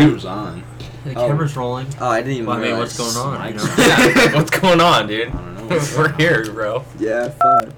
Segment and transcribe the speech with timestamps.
[0.00, 0.62] camera's on.
[1.04, 1.26] The Oh.
[1.28, 1.86] camera's rolling.
[2.00, 2.46] Oh, I didn't even.
[2.46, 3.48] Well, I mean, what's going on?
[3.48, 3.74] You know?
[3.78, 5.28] Yeah, what's going on, dude?
[5.28, 5.80] I don't know.
[5.96, 6.14] We're on.
[6.18, 6.84] here, bro.
[6.98, 7.72] Yeah, fun.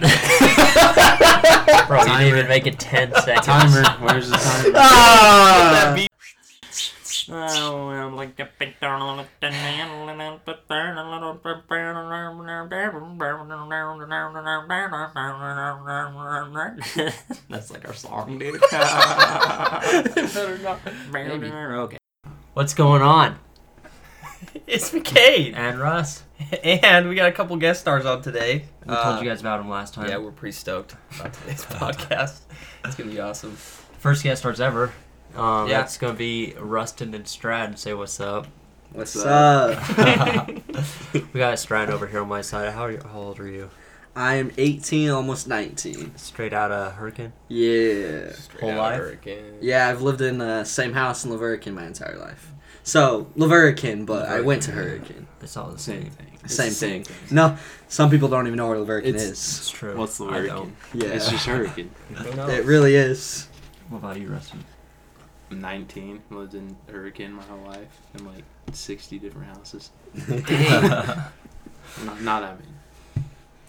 [1.86, 3.46] Bro, you didn't even make it 10 seconds.
[3.46, 3.84] Timer.
[4.00, 4.72] Where's the timer?
[4.76, 6.06] Ah!
[17.48, 18.60] That's like our song, dude.
[21.80, 21.98] okay.
[22.54, 23.38] What's going on?
[24.66, 25.54] It's McCade.
[25.54, 26.22] And Russ.
[26.64, 28.64] And we got a couple guest stars on today.
[28.86, 30.08] We told you uh, guys about them last time.
[30.08, 32.40] Yeah, we're pretty stoked about today's podcast.
[32.84, 33.52] It's gonna be awesome.
[33.52, 34.92] First guest stars ever.
[35.36, 35.78] Um, Yeah.
[35.78, 37.78] That's going to be Ruston and Strad.
[37.78, 38.46] Say what's up.
[38.92, 40.48] What's What's up?
[41.14, 42.72] we got Strad over here on my side.
[42.72, 43.70] How, are you, how old are you?
[44.16, 46.16] I'm 18, almost 19.
[46.16, 47.32] Straight out of Hurricane?
[47.48, 48.32] Yeah.
[48.32, 48.98] Straight Whole out life?
[48.98, 49.58] Hurricane.
[49.60, 52.50] Yeah, I've lived in the same house in La Verkin my entire life.
[52.82, 55.28] So, La Verkin, but I went to Hurricane.
[55.40, 56.10] It's all the Same same.
[56.10, 56.26] thing.
[56.48, 56.72] Same
[57.04, 57.06] thing.
[57.30, 57.56] No,
[57.88, 59.30] some people don't even know where La Verkin It's- is.
[59.58, 59.96] It's true.
[59.96, 60.74] What's the hurricane?
[60.92, 61.08] Yeah.
[61.08, 61.92] It's just hurricane.
[62.18, 63.46] It really is.
[63.90, 64.64] What about you, Ruston?
[65.50, 66.22] I'm 19.
[66.30, 69.90] Lived in hurricane my whole life in like 60 different houses.
[72.04, 72.70] Not, not that many.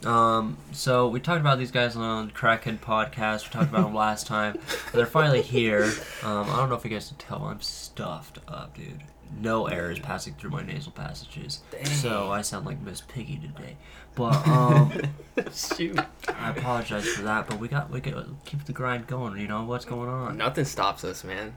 [0.05, 3.45] Um, so we talked about these guys on Crackhead podcast.
[3.45, 4.59] We talked about them last time.
[4.93, 5.85] They're finally here.
[6.23, 7.43] Um, I don't know if you guys can tell.
[7.45, 9.03] I'm stuffed up, dude.
[9.39, 13.77] No air is passing through my nasal passages, so I sound like Miss Piggy today.
[14.15, 14.91] But um,
[15.53, 15.99] Shoot.
[16.27, 17.47] I apologize for that.
[17.47, 19.39] But we got we got keep the grind going.
[19.39, 20.37] You know what's going on.
[20.37, 21.55] Nothing stops us, man.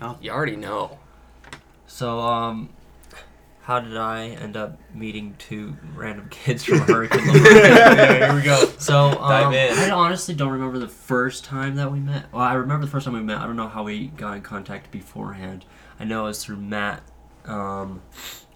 [0.00, 0.18] No.
[0.20, 0.98] You already know.
[1.86, 2.70] So um,
[3.62, 7.20] how did I end up meeting two random kids from Hurricane?
[7.34, 8.64] yeah, here we go.
[8.78, 9.78] So um, Dive in.
[9.78, 12.32] I honestly don't remember the first time that we met.
[12.32, 13.38] Well, I remember the first time we met.
[13.38, 15.64] I don't know how we got in contact beforehand.
[15.98, 17.02] I know it was through Matt
[17.44, 18.02] um,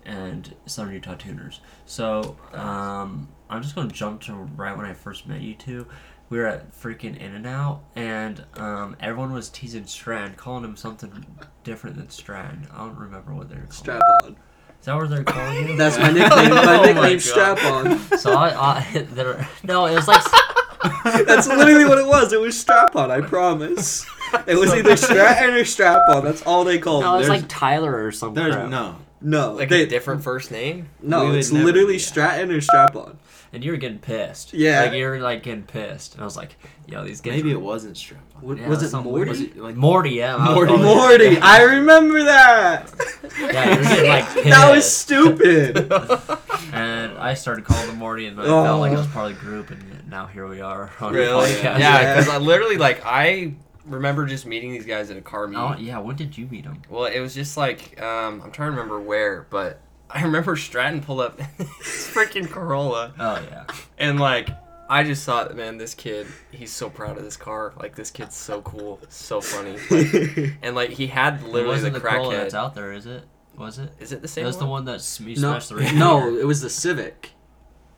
[0.07, 1.61] and Southern Utah Tuners.
[1.87, 5.87] So um, I'm just gonna jump to right when I first met you two.
[6.31, 11.27] We were at freaking In-N-Out, and um, everyone was teasing Strand, calling him something
[11.65, 12.67] different than Strand.
[12.73, 13.73] I don't remember what they were calling.
[13.73, 14.37] Strap on.
[14.81, 15.77] Is that what they're calling you?
[15.77, 16.31] That's my nickname.
[16.31, 17.21] Oh My my nickname.
[17.21, 18.01] Strap on.
[18.19, 20.23] so I, I there, no, it was like
[21.27, 22.33] That's literally what it was.
[22.33, 23.11] It was Strap on.
[23.11, 24.05] I promise.
[24.47, 26.25] It was either Stratton or Strap on.
[26.25, 27.19] That's all they called no, me.
[27.21, 28.43] it's There's- like Tyler or something.
[28.43, 28.97] There's no.
[29.27, 30.91] No, Like they, a different first name.
[31.03, 31.99] no, We it's literally do.
[31.99, 33.19] Stratton or Strap on.
[33.55, 34.53] and you were getting pissed.
[34.53, 34.83] Yeah.
[34.83, 37.61] like you were like getting pissed, and I was like, "Yo, these guys." Maybe were-
[37.61, 38.43] it wasn't strap on.
[38.43, 39.25] What, Yeah, was it something Morty?
[39.25, 39.29] weird.
[39.31, 40.77] Was it like Morty, yeah, I Morty.
[40.77, 41.39] Morty.
[41.39, 42.93] I remember that.
[43.41, 44.45] Yeah, you were getting like pissed.
[44.51, 45.91] that was stupid.
[46.73, 48.65] And I started calling him Morty, and I Oh.
[48.65, 48.99] felt like I oh.
[48.99, 51.53] was part of the group, and now here we are on Really?
[51.53, 51.63] the podcast.
[51.63, 52.15] Yeah, Yeah.
[52.17, 53.55] because I literally like I
[53.87, 55.57] remember just meeting these guys at a car meet.
[55.59, 56.83] Oh yeah, when did you meet them?
[56.89, 59.81] Well, it was just like um, I'm trying to remember where, but
[60.11, 61.67] I remember Stratton pulled up his
[62.13, 63.65] freaking Corolla, Oh yeah,
[63.99, 64.49] and like
[64.89, 67.73] I just thought, man, this kid, he's so proud of this car.
[67.79, 71.95] Like this kid's so cool, so funny, Like, and like he had it literally wasn't
[71.95, 72.39] the the Corolla crackhead.
[72.39, 73.25] that's out there, is it?
[73.57, 73.91] Was it?
[74.01, 74.71] Is it the It same was the one?
[74.71, 75.97] one that sm- you no, smashed the radiator.
[75.99, 77.31] no, it was the Civic.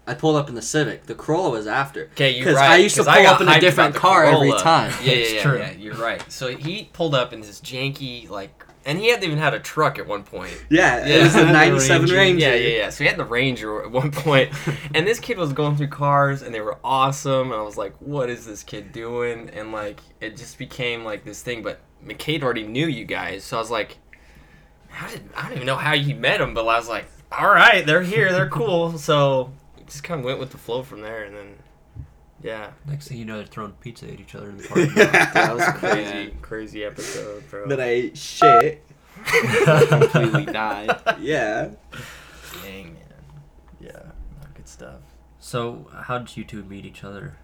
[0.06, 1.06] I pulled up in the Civic.
[1.06, 2.05] The Corolla was after.
[2.12, 2.71] Okay, you're 'Cause right.
[2.71, 4.93] I used to pull got up in a different about the car every time.
[5.03, 5.59] Yeah, yeah, It's yeah, true.
[5.59, 5.71] yeah.
[5.72, 6.22] You're right.
[6.33, 9.99] So he pulled up in this janky like, and he hadn't even had a truck
[9.99, 10.53] at one point.
[10.71, 11.17] Yeah, Yeah.
[11.17, 12.17] it was the The 97 Ranger.
[12.17, 12.47] Ranger.
[12.47, 12.91] Yeah, yeah, yeah.
[12.91, 14.53] So he had the Ranger at one point,
[14.94, 17.50] and this kid was going through cars, and they were awesome.
[17.50, 21.25] And I was like, "What is this kid doing?" And like, it just became like
[21.25, 21.65] this thing.
[21.65, 23.99] But McCade already knew you guys, so I was like,
[24.88, 27.49] "How did I don't even know how you met them?" But I was like, "All
[27.50, 31.00] right, they're here, they're cool." So it just kind of went with the flow from
[31.00, 31.54] there, and then
[32.42, 35.12] yeah, Next thing you know, they're throwing pizza at each other in the parking lot.
[35.12, 37.66] that was a crazy, crazy episode, bro.
[37.69, 38.84] That I ate shit.
[39.88, 40.94] completely died.
[41.19, 41.70] Yeah.
[42.62, 43.02] Dang man,
[43.80, 44.02] yeah,
[44.54, 45.00] good stuff.
[45.38, 47.36] so, how did you two meet each other?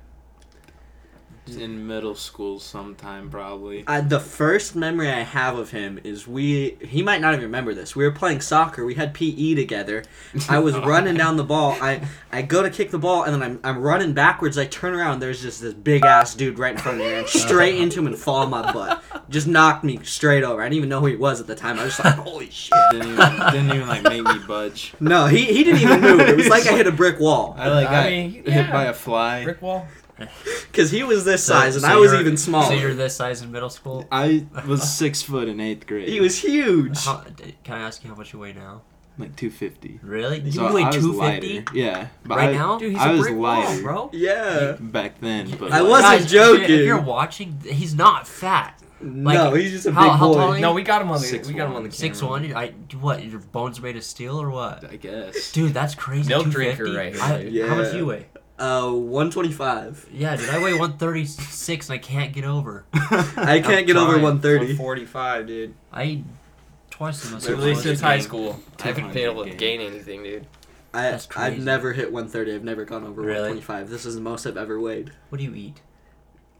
[1.47, 3.85] In middle school sometime probably.
[3.87, 6.77] Uh, the first memory I have of him is we.
[6.81, 7.97] He might not even remember this.
[7.97, 8.85] We were playing soccer.
[8.85, 10.05] We had PE together.
[10.49, 11.77] I was running down the ball.
[11.81, 14.57] I I go to kick the ball and then I'm I'm running backwards.
[14.57, 15.19] I turn around.
[15.19, 17.13] There's just this big ass dude right in front of me.
[17.13, 19.03] And straight into him and fall on my butt.
[19.29, 20.61] Just knocked me straight over.
[20.61, 21.77] I didn't even know who he was at the time.
[21.79, 22.73] I was just like, holy shit.
[22.93, 24.95] Didn't even, didn't even like make me budge.
[25.01, 26.21] No, he he didn't even move.
[26.21, 27.57] It was like I hit a brick wall.
[27.59, 28.73] I like I got mean, hit yeah.
[28.73, 29.43] by a fly.
[29.43, 29.89] Brick wall.
[30.73, 32.67] Because he was this So- size and so I was even smaller.
[32.67, 34.07] So you're this size in middle school.
[34.11, 36.09] I was six foot in eighth grade.
[36.09, 37.05] he was huge.
[37.05, 37.25] How,
[37.65, 38.83] can I ask you how much you weigh now?
[39.19, 40.01] like two fifty.
[40.03, 40.41] Really?
[40.41, 41.63] You So weigh two fifty.
[41.75, 42.79] Yeah, but right I, now?
[42.79, 44.11] Dude, he's I a was brick lighter wall, bro.
[44.15, 44.77] Yeah.
[44.81, 45.51] back then.
[45.59, 48.83] But I like, wasn't Guys, if you're- If you're watching, he's not fat.
[49.03, 50.35] no, Like, he's just a how- big how boy.
[50.35, 50.63] tall are you?
[50.63, 51.83] No, we got him on the Six we got him on one.
[51.83, 52.15] the camera.
[52.15, 52.57] Six one.
[52.57, 52.69] I
[53.01, 53.23] what?
[53.23, 54.91] Your bones are made of steel or what?
[54.91, 55.53] I guess.
[55.53, 56.31] Dude, that's crazy.
[56.31, 56.83] Milk 250?
[56.85, 57.69] drinker right here, I- dude.
[57.69, 58.27] How much do you weigh?
[58.59, 60.09] Uh, 125.
[60.13, 62.85] Yeah, dude, I weigh 136 and I can't get over.
[62.95, 64.59] I can't get over 130.
[64.59, 65.75] 145, dude.
[65.93, 66.25] I eat
[66.91, 67.43] twice as much.
[67.43, 68.09] Literally much since gain.
[68.11, 69.59] high school, I haven't been able to gain.
[69.59, 70.47] gain anything, dude.
[70.95, 72.55] I, That's I've never hit 130.
[72.55, 73.41] I've never gone over Really?
[73.51, 73.89] 125.
[73.89, 75.11] This is the most I've ever weighed.
[75.31, 75.81] What do you eat?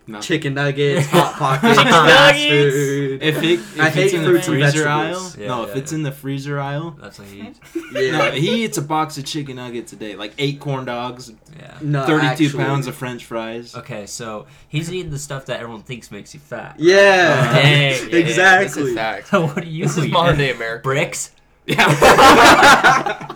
[0.05, 0.21] No.
[0.21, 2.75] Chicken nuggets, hot pockets, fast nuggets.
[2.75, 3.23] food.
[3.23, 5.37] If it, if I it's hate in fruits the and freezer aisle, vegetables.
[5.39, 5.97] Yeah, no, yeah, if it's yeah.
[5.97, 7.57] in the freezer aisle, That's what you eat.
[7.93, 8.19] Yeah.
[8.19, 11.79] no, he eats a box of chicken nuggets a day, like eight corn dogs, Yeah.
[11.81, 12.65] No, 32 actually.
[12.65, 13.77] pounds of French fries.
[13.77, 16.75] Okay, so he's eating the stuff that everyone thinks makes you fat.
[16.79, 17.47] Yeah.
[17.49, 18.83] Uh, Dang, yeah, This exactly.
[18.83, 19.31] is facts.
[19.31, 20.13] what do you This is eat?
[20.13, 20.83] modern day America.
[20.83, 21.31] Bricks?
[21.65, 23.29] Yeah.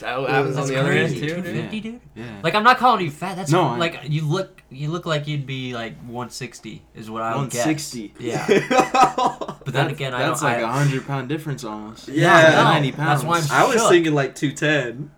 [0.00, 1.20] Is that what happens on That's the other end crazy.
[1.20, 1.44] too, dude?
[1.44, 2.00] 250, dude.
[2.14, 2.40] yeah.
[2.42, 3.36] Like I'm not calling you fat.
[3.36, 4.62] That's No, I- like you look.
[4.70, 7.66] You look like you'd be like 160 is what I would guess.
[7.66, 8.14] 160.
[8.18, 8.46] Yeah.
[9.62, 10.50] But then That- again, I that's don't.
[10.50, 12.08] That's like I, a hundred pound difference almost.
[12.08, 12.50] Yeah.
[12.54, 13.50] No, 90 That's why I'm.
[13.50, 13.90] I was shook.
[13.90, 15.10] thinking like 210.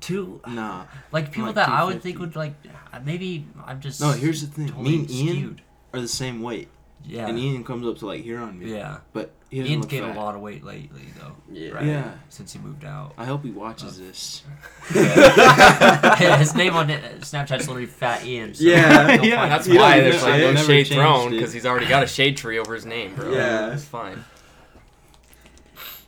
[0.00, 0.84] two Nah.
[1.12, 2.54] like people like that I would think would like
[3.04, 4.68] maybe I'm just No, here's the thing.
[4.68, 5.62] totally Me and Ian skewed.
[5.94, 6.68] are the same weight,
[7.06, 7.26] Yeah.
[7.28, 8.74] and Ian comes up to like here on me.
[8.74, 8.98] yeah.
[9.12, 10.16] But he doesn't Ian's look gained fat.
[10.16, 11.36] a lot of weight lately though.
[11.52, 11.70] Yeah.
[11.72, 11.84] Right?
[11.86, 12.12] Yeah.
[12.30, 13.12] Since he moved out.
[13.18, 14.42] I hope he watches this.
[14.88, 18.54] His name on it- Snapchat's literally Fat Ian.
[18.54, 19.22] So Yeah.
[19.22, 19.72] Yeah, That's him.
[19.74, 22.36] He why doesn't there's like no shade changed thrown because he's already got a shade
[22.36, 23.32] tree over his name, bro.
[23.32, 23.72] Yeah.
[23.74, 24.24] it's fine.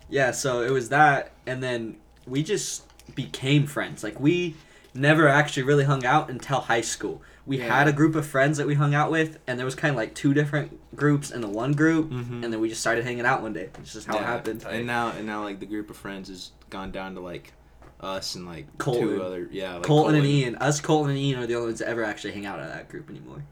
[0.09, 1.97] Yeah, so it was that, and then
[2.27, 2.85] we just
[3.15, 4.03] became friends.
[4.05, 4.55] Like we
[4.95, 7.23] never actually really hung out until high school.
[7.47, 7.77] We Yeah.
[7.79, 9.97] had a group of friends that we hung out with, and there was kind of
[9.97, 12.43] like two different groups in the one group, Mhm.
[12.43, 13.71] and then we just started hanging out one day.
[13.79, 14.65] It's just how it happened.
[14.69, 17.53] And now, and now, like the group of friends has gone down to like
[18.01, 19.09] us and like Colton.
[19.09, 21.79] two other, yeah, like Colton, and Ian, us, Colton and Ian are the only ones
[21.79, 23.43] that ever actually hang out of that group anymore.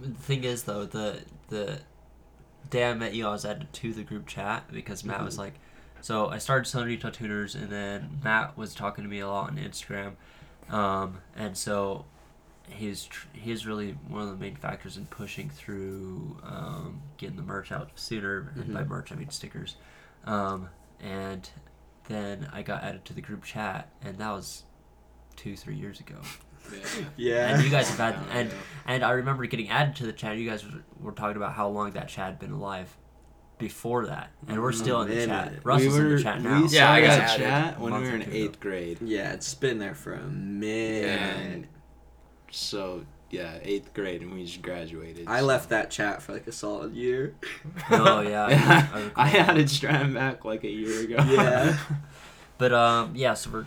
[0.00, 1.20] The thing is, though, the
[1.50, 1.78] the
[2.70, 5.54] day I met you, I was added to the group chat because Matt was like,
[6.00, 9.50] so I started Southern Utah Tuners, and then Matt was talking to me a lot
[9.50, 10.14] on Instagram,
[10.70, 12.06] um, and so
[12.74, 17.42] he's tr- he's really one of the main factors in pushing through um, getting the
[17.42, 18.52] merch out sooner.
[18.56, 18.88] And by Mhm.
[18.88, 19.76] merch, I mean stickers,
[20.24, 20.68] um,
[21.00, 21.48] and
[22.08, 24.64] then I got added to the group chat, and that was
[25.36, 26.16] two three years ago.
[26.72, 27.04] Yeah.
[27.16, 27.48] Yeah.
[27.54, 28.54] And you guys have had, Yeah, and yeah.
[28.86, 30.36] and I remember getting added to the chat.
[30.38, 32.96] You guys were, were talking about how long that chat had been alive
[33.58, 35.28] before that, and we're still in the minute.
[35.28, 35.52] chat.
[35.52, 36.66] We Russell's in the chat now.
[36.68, 38.98] Yeah, I got that added chat when we were or in two eighth grade.
[39.02, 41.66] yeah, it's been there for a minute.
[42.54, 45.26] And so yeah, eighth grade, and we just graduated.
[45.26, 47.34] I so- left that chat for like a solid year.
[47.90, 49.40] Oh yeah, I, Yeah, I, I, recall.
[49.50, 51.16] added Stratton back like a year ago.
[51.28, 51.76] Yeah.
[52.56, 53.34] But um, yeah.
[53.34, 53.66] So for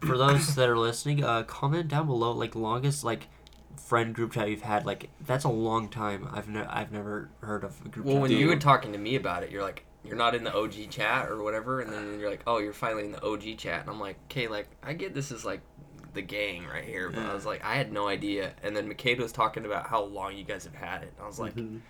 [0.00, 3.28] for those that are listening, uh, comment down below like longest like
[3.76, 4.86] friend group chat you've had.
[4.86, 6.26] Like that's a long time.
[6.32, 8.22] I've ne- I've never heard of a group Well, chat.
[8.22, 10.88] when you were talking to me about it, you're like, you're not in the OG
[10.88, 13.90] chat or whatever, and then you're like, oh, you're finally in the OG chat, and
[13.90, 15.60] I'm like, okay, like I get this is like
[16.14, 19.18] the gang right here, but I was like, I had no idea, and then McCade
[19.18, 21.80] was talking about how long you guys have had it, and I was like, Mhm.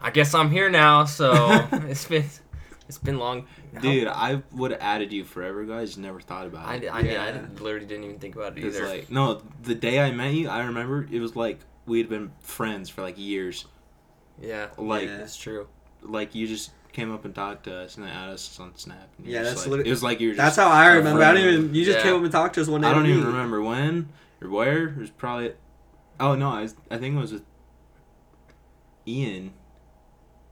[0.00, 1.32] I guess I'm here now, so
[1.72, 2.24] it's been
[2.88, 3.46] it's been long,
[3.80, 5.96] Dude, I would have added you forever, guys.
[5.96, 6.92] Never thought about it.
[6.92, 7.26] I, I Yeah.
[7.32, 8.86] didn't- literally didn't even think about it either.
[8.88, 12.32] like no, the day I met you, I remember it was like we had been
[12.40, 13.66] friends for like years.
[14.40, 15.18] yeah, Like Yeah.
[15.22, 15.68] it's true.
[16.02, 19.08] like you just came up and talked to us and then added us on Snap.
[19.18, 20.34] And Yeah, that's like, literally- it was like you were.
[20.34, 21.22] That's how I remember.
[21.22, 21.74] I don't even.
[21.74, 22.02] You just Yeah.
[22.04, 22.88] came up and talked to us one day.
[22.88, 23.26] I don't even meet.
[23.26, 24.08] remember when
[24.40, 24.88] or where.
[24.88, 25.54] It was probably.
[26.20, 27.42] Oh no, I, was, I think it was with
[29.06, 29.52] Ian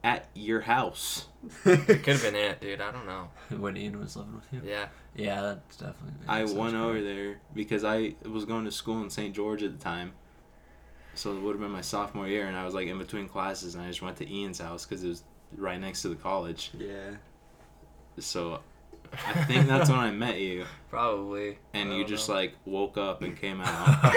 [0.02, 1.26] at your house.
[1.64, 2.80] It could have been it, dude.
[2.80, 3.28] I don't know.
[3.58, 4.62] when Ian was living with you.
[4.68, 6.14] Yeah, Yeah, that's definitely.
[6.26, 7.06] I that sounds went over correct.
[7.06, 9.34] there because I was going to school in St.
[9.34, 10.12] George at the time.
[11.14, 13.74] So it would have been my sophomore year, and I was like in between classes,
[13.74, 15.22] and I just went to Ian's house because it was
[15.56, 16.70] right next to the college.
[16.78, 17.12] Yeah.
[18.18, 18.60] So
[19.26, 21.58] I think that's when I met you, probably.
[21.74, 22.34] and you just know.
[22.36, 24.14] like woke up and came out.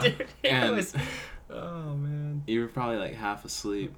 [0.00, 0.94] Dude, And- was-
[1.50, 2.42] oh man.
[2.46, 3.94] you were probably like half asleep.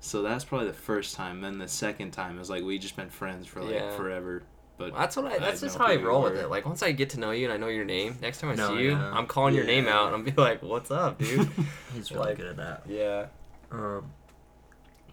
[0.00, 1.40] So that's probably the first time.
[1.40, 3.96] Then the second time it was like we just been friends for like Yeah.
[3.96, 4.42] forever.
[4.78, 5.34] But Well, that's what I.
[5.34, 6.48] I That's had just how I roll with it.
[6.48, 8.54] Like once I get to know you and I know your name, next time I
[8.56, 9.12] No, see you, yeah.
[9.12, 11.48] I'm calling your name out and I'm be like, "What's up, dude?"
[11.94, 12.82] He's really Like- good at that.
[12.88, 13.26] yeah.
[13.70, 14.10] Um,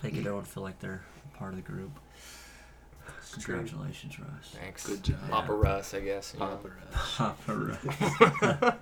[0.04, 1.02] making everyone feel like they're
[1.38, 1.92] part of the group.
[3.34, 4.56] Congratulations, Russ.
[4.60, 4.88] Thanks.
[4.88, 6.34] good job, Papa Russ, I guess.
[6.34, 6.60] you know.
[7.18, 8.74] Papa Rush.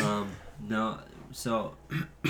[0.02, 0.28] um,
[0.68, 0.98] no,
[1.30, 1.74] so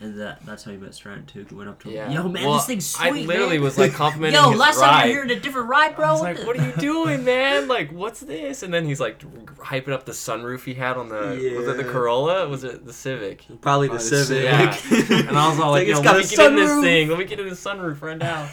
[0.00, 1.46] And that that's how you met Strand too.
[1.52, 1.94] Went up to him.
[1.94, 2.10] Yeah.
[2.10, 3.06] Yo, man, Well, this thing's sweet.
[3.06, 3.62] I literally man.
[3.62, 4.90] was like complimenting Yo, his last ride.
[4.90, 6.06] time you were here in a different ride, bro.
[6.08, 7.68] I was like, "What are you doing, man?
[7.68, 9.20] Like, what's this?" And then he's like
[9.58, 12.48] hyping up the sunroof he had on the was it the Corolla?
[12.48, 13.44] Was it the Civic?
[13.60, 14.44] Probably the Oh, the Civic.
[14.44, 14.76] Yeah.
[15.28, 16.82] And I was all like, It's "Yo, let a me get in this sunroof.
[16.82, 17.08] thing.
[17.08, 18.48] Let me get in the sunroof right now."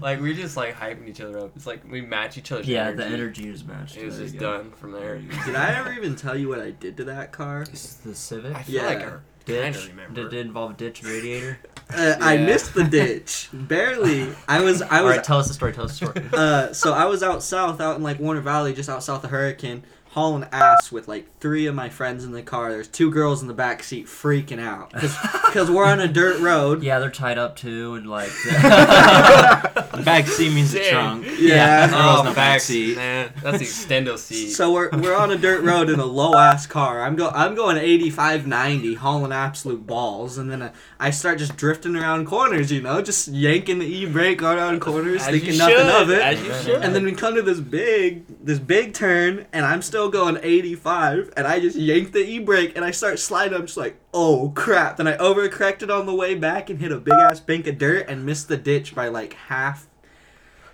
[0.00, 1.52] like we just like hyping each other up.
[1.56, 2.96] It's like we match each other's Yeah, energy.
[2.98, 3.96] the energy is matched.
[3.96, 4.58] It was just you go.
[4.58, 5.18] done from there.
[5.46, 7.64] Did I ever even tell you what I did to that car?
[7.64, 8.54] This is the Civic.
[8.54, 8.86] I feel Yeah.
[8.86, 9.76] like I kind Ditch.
[9.76, 10.28] of remember.
[10.28, 11.58] Did it involve a ditch and radiator?
[11.94, 14.34] Uh, I missed the ditch barely.
[14.48, 15.74] I was I was right, tell us the story.
[15.74, 16.26] Tell us the story.
[16.32, 19.28] uh, so I was out south, out in like Warner Valley, just out south of
[19.28, 19.84] Hurricane,
[20.14, 22.70] hauling ass with like three of my friends in the car.
[22.70, 26.84] There's two girls in the back seat freaking out because we're on a dirt road.
[26.84, 28.30] yeah, they're tied up too, and like.
[30.04, 31.24] Back seat means the trunk.
[31.38, 31.88] Yeah.
[31.88, 32.96] Girls in Oh, the back back seat.
[32.96, 34.50] Man, that's the extendo seat.
[34.50, 37.02] So we're, we're on a dirt road in a low ass car.
[37.02, 41.56] I'm go I'm going 85 90 hauling absolute balls and then uh, I start just
[41.56, 46.02] drifting around corners, you know, just yanking the e-brake around corners As thinking nothing should,
[46.02, 46.20] of it.
[46.22, 46.82] As you should.
[46.82, 51.32] And then we come to this big, this big turn, and I'm still going 85,
[51.36, 53.54] and I just yank the e-brake, and I start sliding.
[53.54, 54.96] I'm just like, oh crap!
[54.96, 58.08] Then I overcorrected on the way back and hit a big ass bank of dirt
[58.08, 59.86] and missed the ditch by like half,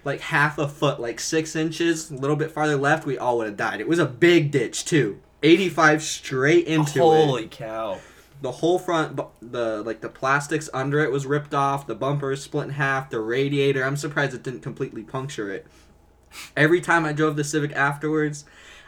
[0.04, 2.10] like half a foot, like six inches.
[2.10, 3.80] A little bit farther left, we all would have died.
[3.80, 5.20] It was a big ditch too.
[5.42, 7.98] 85 straight into it Holy cow.
[8.42, 12.42] the whole front the like the plastics under it was ripped off the bumper is
[12.42, 15.66] split in half the radiator i'm surprised it didn't completely puncture it
[16.58, 18.44] every time i drove the civic afterwards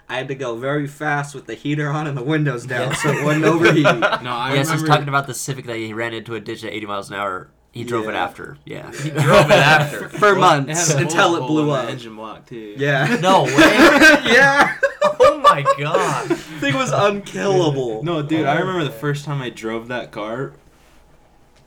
[0.09, 3.11] i had to go very fast with the heater on and the windows down so
[3.11, 3.85] it wouldn't overheat
[4.23, 6.73] No, I yes, he's talking about the Civic that he ran into a ditch at
[6.73, 7.49] 80 miles an hour.
[7.73, 8.59] He drove it after.
[8.66, 8.90] Yeah.
[8.92, 10.09] He drove it after.
[10.11, 12.75] for Well, months had a until it blew up Engine block too.
[12.76, 13.52] yeah No way.
[13.56, 14.76] yeah
[15.21, 16.37] oh my god.
[16.61, 20.52] thing was unkillable No, dude, I remember the first time I drove that car.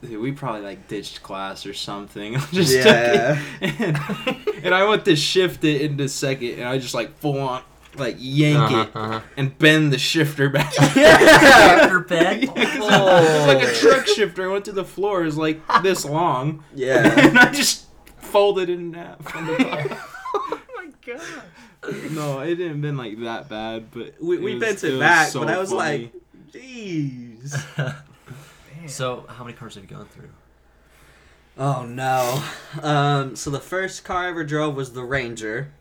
[0.02, 2.34] Dude, we probably like ditched class or something.
[2.52, 3.42] just took Yeah.
[3.62, 7.40] it, and, and I went to shift it into second, and I just like full
[7.40, 7.64] on
[7.98, 9.22] like yank Uh-huh, it uh-huh.
[9.38, 10.74] and bend the shifter back.
[10.96, 12.44] yeah Tractor bed.
[12.44, 14.50] Yeah, It's like a truck shifter.
[14.50, 15.22] I went to the floor.
[15.22, 17.86] It was like this long, yeah and I just
[18.18, 19.36] folded it in half.
[19.36, 20.00] On the top.
[20.36, 22.12] oh my god.
[22.12, 25.40] no, it didn't been like that bad, but we, we bent it, was back so
[25.42, 26.12] but i was funny.
[26.12, 26.14] like
[26.52, 27.96] jeez
[28.88, 30.30] so, how many cars have you gone through?
[31.58, 32.44] Oh no.
[32.82, 35.72] Um, so the first car I ever drove was the Ranger,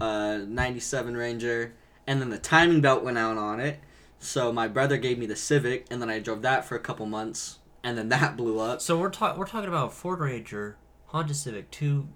[0.00, 1.74] uh, 97 Ranger,
[2.06, 3.80] and then the timing belt went out on it.
[4.18, 7.06] So my brother gave me the Civic, and then I drove that for a couple
[7.06, 8.80] months, and then that blew up.
[8.80, 10.76] So we're talking we're talking about Ford Ranger,
[11.06, 12.08] Honda Civic, two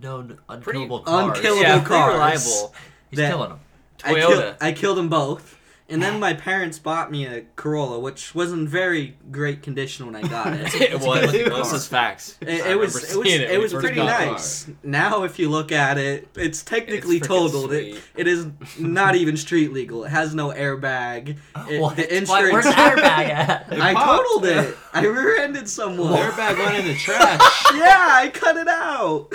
[0.00, 1.36] known Pretty unkillable cars.
[1.38, 2.12] unkillable yeah, pretty cars.
[2.14, 2.74] reliable.
[3.10, 3.60] He's killing them.
[4.04, 4.26] I, Toyota.
[4.28, 5.57] kill, I killed them both.
[5.90, 10.16] And then my parents bought me a Corolla, which was in very great condition when
[10.16, 10.74] I got it.
[10.80, 11.32] it was.
[11.32, 12.36] good This is facts.
[12.42, 14.32] It, it was it was seeing it, was we first pretty got car.
[14.32, 14.68] nice.
[14.82, 17.72] Now, if you look at it, it's technically It's freaking totaled.
[17.72, 20.04] It, it is not even street legal.
[20.04, 21.38] It has no airbag.
[21.70, 21.96] It, What?
[21.96, 22.52] the Why- insurance.
[22.52, 23.66] where's the airbag at?
[23.72, 24.76] I totaled it.
[24.92, 26.12] I rear-ended someone.
[26.12, 27.40] The airbag went in the trash.
[27.74, 29.28] yeah, I cut it out.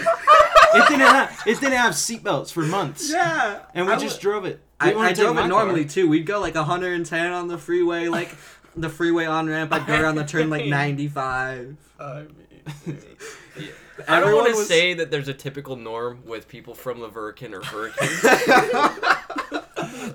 [0.75, 3.11] It didn't have it didn't have seatbelts for months.
[3.11, 4.59] Yeah, And we I just w- drove it.
[4.81, 5.63] We I, I drove my it car.
[5.63, 6.07] normally too.
[6.09, 8.35] We'd go like 110 on the freeway, like
[8.75, 9.71] the freeway on ramp.
[9.73, 11.77] I'd go around the turn like 95.
[11.99, 12.27] I mean,
[13.57, 13.65] yeah.
[14.07, 17.09] I don't want to was- say that there's a typical norm with people from La
[17.09, 18.89] Verkin or Hurricane.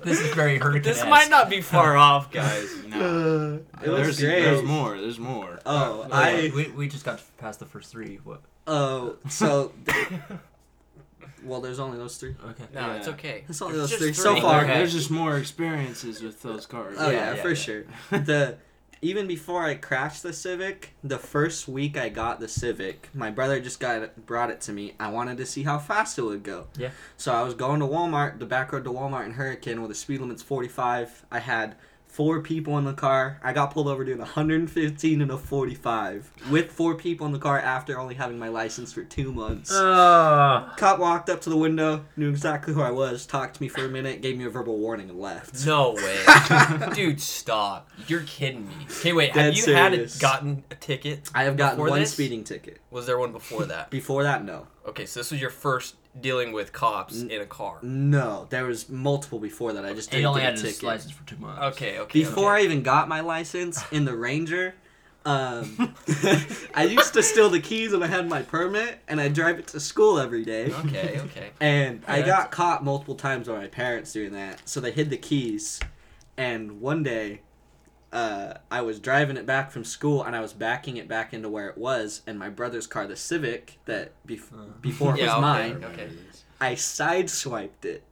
[0.03, 0.83] This is very hurricane.
[0.83, 2.69] this might not be far off, guys.
[2.87, 3.59] No.
[3.81, 4.41] Uh, it was there's, great.
[4.43, 4.97] there's more.
[4.97, 5.59] There's more.
[5.65, 8.19] Oh, I I we, we just got past the first three.
[8.23, 8.41] What?
[8.67, 9.71] oh so.
[11.43, 12.35] Well, there's only those three.
[12.49, 12.65] Okay.
[12.73, 12.93] No, Yeah.
[12.95, 13.43] it's okay.
[13.47, 14.63] It's only It's those just three so far.
[14.63, 14.73] Okay.
[14.77, 16.95] There's just more experiences with those cars.
[16.99, 17.55] Oh Yeah, yeah, yeah, for yeah.
[17.55, 17.83] sure.
[18.11, 18.57] The
[19.01, 23.61] even before I crashed the Civic, the first week I got the Civic, my brother
[23.61, 24.93] just got it, brought it to me.
[24.99, 26.67] I wanted to see how fast it would go.
[26.77, 26.89] Yeah.
[27.15, 29.95] So I was going to Walmart, the back road to Walmart in Hurricane, where the
[29.95, 31.25] speed limit's 45.
[31.31, 31.75] I had
[32.19, 33.39] four people in the car.
[33.41, 37.57] I got pulled over doing 115 and a 45 with four people in the car
[37.57, 39.71] after only having my license for two months.
[39.71, 43.69] Uh, Cop walked up to the window, knew exactly who I was, talked to me
[43.69, 45.65] for a minute, gave me a verbal warning, and left.
[45.65, 46.19] No way,
[46.93, 47.21] dude!
[47.21, 47.89] Stop!
[48.07, 48.73] You're kidding me.
[48.99, 49.33] Okay, wait.
[49.33, 50.15] Dead have you serious.
[50.15, 51.29] had gotten a ticket?
[51.33, 52.11] I have gotten one this?
[52.11, 52.81] speeding ticket.
[52.91, 53.89] Was there one before that?
[53.91, 54.67] Before that, no.
[54.87, 57.77] Okay, so this was your first dealing with cops in a car.
[57.83, 59.85] No, there was multiple before that.
[59.85, 60.87] I just he didn't only get had a his ticket.
[60.87, 61.61] license for two months.
[61.75, 62.19] Okay, okay.
[62.19, 62.63] Before okay.
[62.63, 64.73] I even got my license in the Ranger,
[65.23, 65.93] um,
[66.73, 69.67] I used to steal the keys when I had my permit, and I drive it
[69.67, 70.71] to school every day.
[70.85, 71.49] Okay, okay.
[71.59, 75.11] And I Yeah, got caught multiple times by my parents doing that, so they hid
[75.11, 75.79] the keys.
[76.37, 77.41] And one day,
[78.11, 81.49] uh, I was driving it back from school and I was backing it back into
[81.49, 85.33] where it was, and my brother's car, the Civic, that bef- before it Yeah, was
[85.33, 85.41] okay.
[85.73, 86.09] mine, Okay.
[86.61, 88.03] I sideswiped it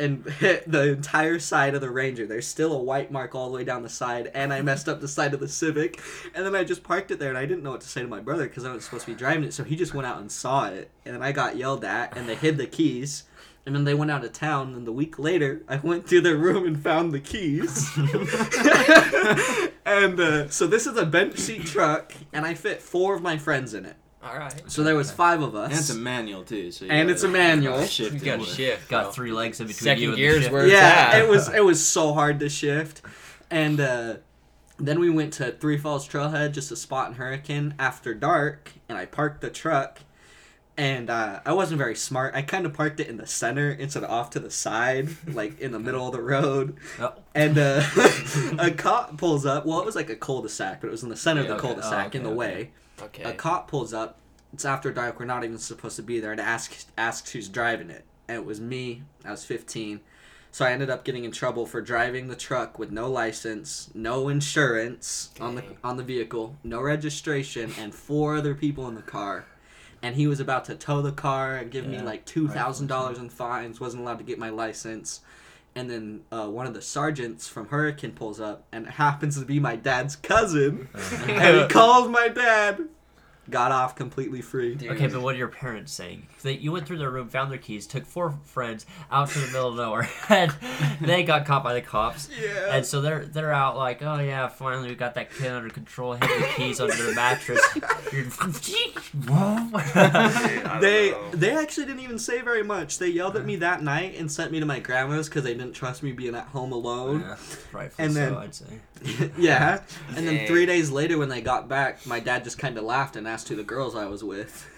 [0.00, 2.26] and hit the entire side of the Ranger.
[2.26, 5.00] There's still a white mark all the way down the side, and I messed up
[5.00, 6.00] the side of the Civic.
[6.34, 8.06] And then I just parked it there, and I didn't know what to say to
[8.08, 9.52] my brother because I was supposed to be driving it.
[9.54, 12.28] So he just went out and saw it, and then I got yelled at, and
[12.28, 13.24] they hid the keys.
[13.68, 16.38] And then they went out of town, and the week later, I went to their
[16.38, 17.86] room and found the keys.
[19.84, 23.36] and uh, so this is a bench seat truck, and I fit four of my
[23.36, 23.96] friends in it.
[24.22, 24.62] All right.
[24.68, 25.70] So there was five of us.
[25.70, 27.84] And it's a manual too, so you And gotta- it's a manual.
[27.86, 28.48] Shift You gotta with.
[28.54, 28.88] shift.
[28.88, 30.52] Got three legs in between Second you and gears the ship.
[30.52, 31.22] where it's yeah, at.
[31.22, 33.02] it was it was so hard to shift,
[33.50, 34.14] and uh,
[34.78, 38.96] then we went to Three Falls Trailhead, just a spot in Hurricane after dark, and
[38.96, 40.00] I parked the truck,
[40.78, 42.34] and uh, I wasn't very smart.
[42.34, 45.60] I kind of parked it in the center instead of off to the side, like
[45.60, 47.12] in the middle of the road, Oh.
[47.34, 47.82] and uh,
[48.58, 49.66] a cop pulls up.
[49.66, 51.60] Well, it was like a cul-de-sac, but it was in the center of the Okay.
[51.66, 52.38] cul-de-sac Oh, okay, in the okay.
[52.38, 52.70] way.
[53.02, 53.22] Okay.
[53.24, 54.18] A cop pulls up.
[54.54, 55.18] It's after dark.
[55.20, 58.04] We're not even supposed to be there, and asks asks who's driving it.
[58.28, 59.02] And it was me.
[59.24, 60.00] I was 15.
[60.50, 64.28] So I ended up getting in trouble for driving the truck with no license, no
[64.28, 69.44] insurance on the on the vehicle, no registration, and four other people in the car.
[70.02, 73.18] And he was about to tow the car and give me like two thousand dollars
[73.18, 73.80] in fines.
[73.80, 75.20] wasn't allowed to get my license.
[75.74, 79.44] And then uh, one of the sergeants from Hurricane pulls up, and it happens to
[79.44, 80.88] be my dad's cousin.
[80.94, 82.88] and he calls my dad.
[83.50, 84.74] Got off completely free.
[84.74, 84.90] Dude.
[84.92, 86.26] Okay, but what are your parents saying?
[86.42, 89.46] They, you went through their room, found their keys, took four friends out to the
[89.46, 90.54] middle of nowhere, and
[91.00, 92.28] they got caught by the cops.
[92.40, 92.76] Yeah.
[92.76, 96.12] And so they're they're out like, oh yeah, finally we got that kid under control.
[96.14, 97.60] Hid the keys under the mattress.
[99.74, 101.30] I They know.
[101.32, 102.98] they actually didn't even say very much.
[102.98, 105.72] They yelled at me that night and sent me to my grandma's because they didn't
[105.72, 107.20] trust me being at home alone.
[107.20, 107.36] yeah,
[107.72, 109.30] rightfully And so, I'd say.
[109.38, 109.82] yeah.
[110.16, 113.16] And then three days later, when they got back, my dad just kind of laughed
[113.16, 114.68] and asked who the girls I was with.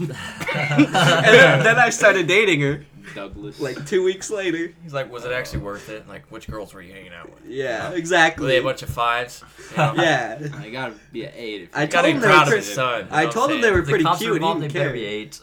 [0.00, 3.60] And then, then I started dating her Douglas.
[3.60, 4.72] like two weeks later.
[4.82, 6.08] He's like, was it actually worth it?
[6.08, 7.44] Like, which girls were you hanging out with?
[7.46, 8.48] Yeah, Were exactly.
[8.48, 9.42] they a bunch of fives?
[9.70, 9.94] You know?
[9.96, 10.48] yeah.
[10.54, 11.62] I gotta be an eight.
[11.62, 13.00] If I gotta told be them they proud were of pretty- his son.
[13.02, 14.30] you I told I'm them they were pretty cops cute.
[14.30, 14.62] and involved.
[14.62, 15.40] he They better didn't be eight.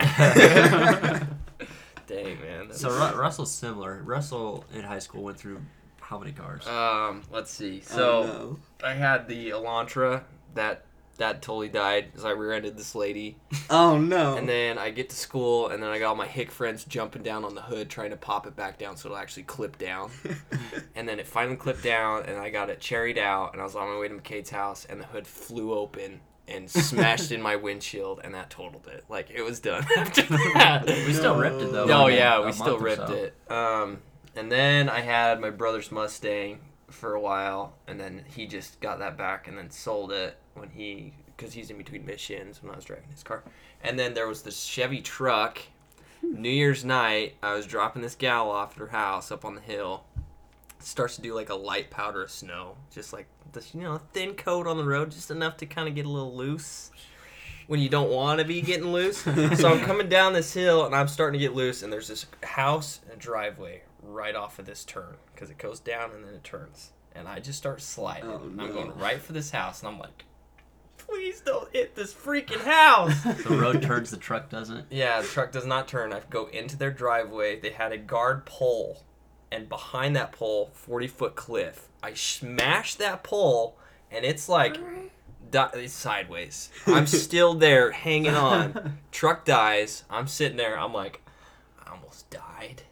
[2.07, 2.71] Dang, man.
[2.73, 4.01] so Ru- Russell's similar.
[4.03, 5.61] Russell in high school went through
[6.01, 6.67] how many cars?
[6.67, 7.81] Um, let's see.
[7.91, 8.59] Oh, So no.
[8.87, 10.83] I had the Elantra that
[11.17, 13.37] that totally died as I rear-ended this lady,
[13.69, 14.35] Oh no.
[14.35, 17.23] and then I get to school, and then I got all my hick friends jumping
[17.23, 20.11] down on the hood trying to pop it back down so it'll actually clip down,
[20.95, 23.75] and then it finally clipped down, and I got it cherried out, and I was
[23.75, 26.21] on my way to McCade's house, and the hood flew open.
[26.45, 29.05] And smashed in my windshield, and that totaled it.
[29.07, 30.85] Like it was done after that.
[30.85, 31.85] we still ripped it though.
[31.85, 33.13] Oh like, yeah, we still ripped so.
[33.13, 33.35] it.
[33.49, 34.01] Um,
[34.35, 38.99] and then I had my brother's Mustang for a while, and then he just got
[38.99, 42.75] that back and then sold it when he because he's in between missions when I
[42.75, 43.43] was driving his car.
[43.83, 45.59] And then there was this Chevy truck.
[46.21, 49.61] New Year's night, I was dropping this gal off at her house up on the
[49.61, 50.05] hill.
[50.79, 53.99] It starts to do like a light powder of snow, just like this, you know,
[54.13, 56.91] thin coat on the road, just enough to kind of get a little loose
[57.67, 59.17] when you don't want to be getting loose.
[59.19, 62.25] so I'm coming down this hill and I'm starting to get loose, and there's this
[62.43, 66.43] house and driveway right off of this turn because it goes down and then it
[66.43, 66.91] turns.
[67.15, 68.29] And I just start sliding.
[68.29, 68.63] Oh, no.
[68.63, 70.25] I'm going right for this house, and I'm like,
[71.13, 73.13] please don't hit this freaking house.
[73.43, 74.87] The road turns, the truck doesn't.
[74.89, 76.11] Yeah, the truck does not turn.
[76.13, 77.59] I go into their driveway.
[77.59, 79.03] They had a guard pole,
[79.51, 81.87] and behind that pole, 40 foot cliff.
[82.01, 83.77] I smashed that pole,
[84.11, 84.77] and it's like
[85.51, 86.69] di- it's sideways.
[86.87, 88.97] I'm still there hanging on.
[89.11, 90.03] Truck dies.
[90.09, 90.77] I'm sitting there.
[90.79, 91.21] I'm like,
[91.85, 92.83] I almost died.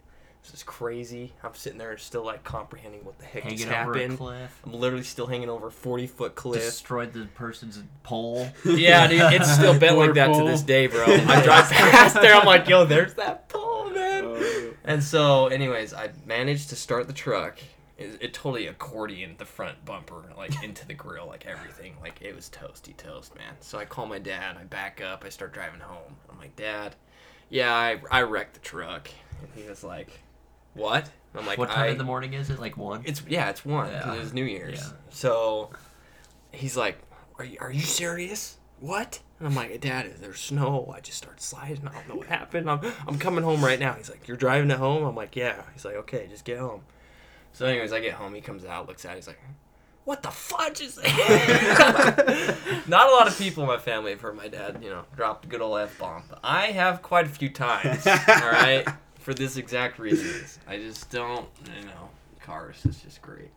[0.43, 1.33] This is crazy.
[1.43, 4.17] I'm sitting there still like comprehending what the heck just Hanging over a happened.
[4.17, 4.61] cliff.
[4.65, 6.61] I'm literally still hanging over a 40 foot cliff.
[6.61, 8.47] Destroyed the person's pole.
[8.65, 11.03] Yeah, dude, it's still bent like Poor that to this day, bro.
[11.07, 14.23] I drive past there, I'm like, yo, there's that pole, man.
[14.25, 14.73] Oh.
[14.83, 17.59] And so, anyways, I managed to start the truck.
[17.97, 21.95] It, it totally accordioned the front bumper, like into the grill, like everything.
[22.01, 23.53] Like it was toasty toast, man.
[23.59, 24.57] So I call my dad.
[24.59, 25.23] I back up.
[25.25, 26.15] I start driving home.
[26.31, 26.95] I'm like, Dad,
[27.49, 29.09] yeah, I, I wrecked the truck.
[29.41, 30.19] And he was like,
[30.73, 31.09] What?
[31.33, 32.59] And I'm like, what time I, in the morning is it?
[32.59, 33.03] Like one.
[33.05, 33.89] it's yeah, it's one.
[33.89, 34.13] Yeah.
[34.15, 34.79] It's New Year's.
[34.79, 34.97] Yeah.
[35.09, 35.69] So
[36.51, 36.99] he's like,
[37.37, 38.57] "Are you are you serious?
[38.79, 40.93] What?" And I'm like, "Dad, there's snow.
[40.95, 41.87] I just started sliding.
[41.87, 42.69] I don't know what happened.
[42.69, 45.61] I'm I'm coming home right now." He's like, "You're driving to home?" I'm like, "Yeah."
[45.73, 46.81] He's like, "Okay, just get home."
[47.53, 48.33] So anyways, I get home.
[48.33, 49.13] He comes out, looks at.
[49.13, 49.39] it, He's like.
[50.03, 52.57] What the fudge is that?
[52.87, 55.43] Not a lot of people in my family have heard my dad, you know, drop
[55.43, 56.23] the good old f bomb.
[56.43, 58.07] I have quite a few times.
[58.07, 58.83] all right,
[59.21, 60.45] for this exact reason.
[60.67, 61.47] I just don't,
[61.79, 62.09] you know,
[62.41, 62.85] cars.
[62.85, 63.49] is just great.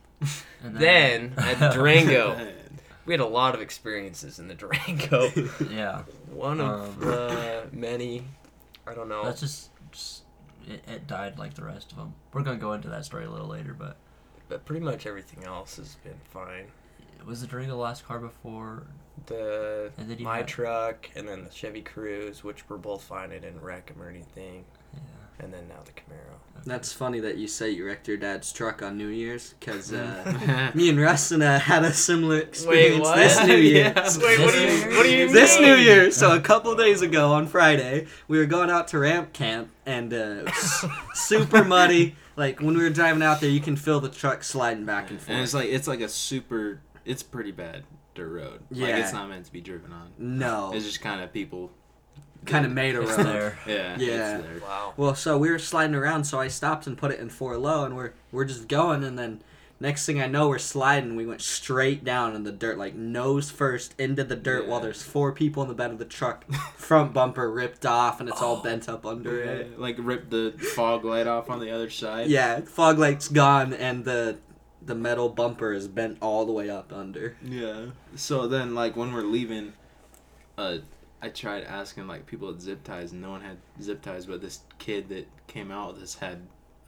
[0.63, 2.37] And Then at Durango,
[3.07, 5.29] we had a lot of experiences in the Durango.
[5.71, 8.25] yeah, One of Um, the many.
[8.87, 9.25] I don't know.
[9.25, 10.23] that's just, just
[10.69, 12.15] it, it died like the rest of them.
[12.33, 13.97] We're gonna go into that story a little later, but
[14.49, 16.67] But pretty much everything else has been fine.
[17.27, 18.85] was the Durango the last car before?
[19.27, 23.31] The And then my had- truck and then the Chevy Cruze, which were both fine.
[23.33, 24.65] I didn't wreck them or anything.
[25.39, 25.45] Yeah.
[25.45, 26.39] And then now the Camaro.
[26.67, 30.23] That's funny that you say you wrecked your dad's truck on New Year's, because uh,
[30.41, 30.71] Yeah.
[30.75, 33.17] me and Ruston uh, had a similar experience what?
[33.17, 33.93] this New Year.
[33.95, 34.11] Yeah.
[34.19, 35.69] Wait, what do you what do you This mean?
[35.69, 39.33] New Year, so a couple days ago on Friday, we were going out to ramp
[39.35, 40.51] camp and uh,
[41.15, 42.17] super muddy.
[42.37, 45.19] Like when we were driving out there, you can feel the truck sliding back and
[45.21, 45.31] forth.
[45.31, 46.81] And it's like it's like a super.
[47.05, 48.61] It's pretty bad dirt road.
[48.71, 48.97] Like Yeah.
[48.99, 50.13] it's not meant to be driven on.
[50.19, 51.71] no, It's just kind of people.
[52.47, 53.27] Kind of made a It's road.
[53.27, 53.59] there.
[53.67, 53.97] Yeah.
[53.99, 54.39] Yeah.
[54.39, 54.61] It's there.
[54.63, 54.95] Wow.
[54.97, 57.85] Well, so we were sliding around, so I stopped and put it in four low,
[57.85, 59.43] and we're we're just going, and then
[59.81, 61.17] next thing I know, we're sliding.
[61.17, 65.03] We went straight down in the dirt, like nose first into the dirt, while there's
[65.03, 66.45] four people in the bed of the truck.
[66.77, 69.79] Front bumper ripped off, and it's all bent up under it.
[69.79, 72.29] Like ripped the fog light off on the other side.
[72.29, 74.39] Yeah, fog light's gone, and the
[74.87, 77.37] the metal bumper is bent all the way up under.
[77.43, 77.87] Yeah.
[78.17, 79.73] So then, like when we're leaving,
[80.59, 80.79] uh,
[81.25, 84.41] I tried asking like people at zip ties, and no one had zip ties, but
[84.43, 86.39] this kid that came out with us had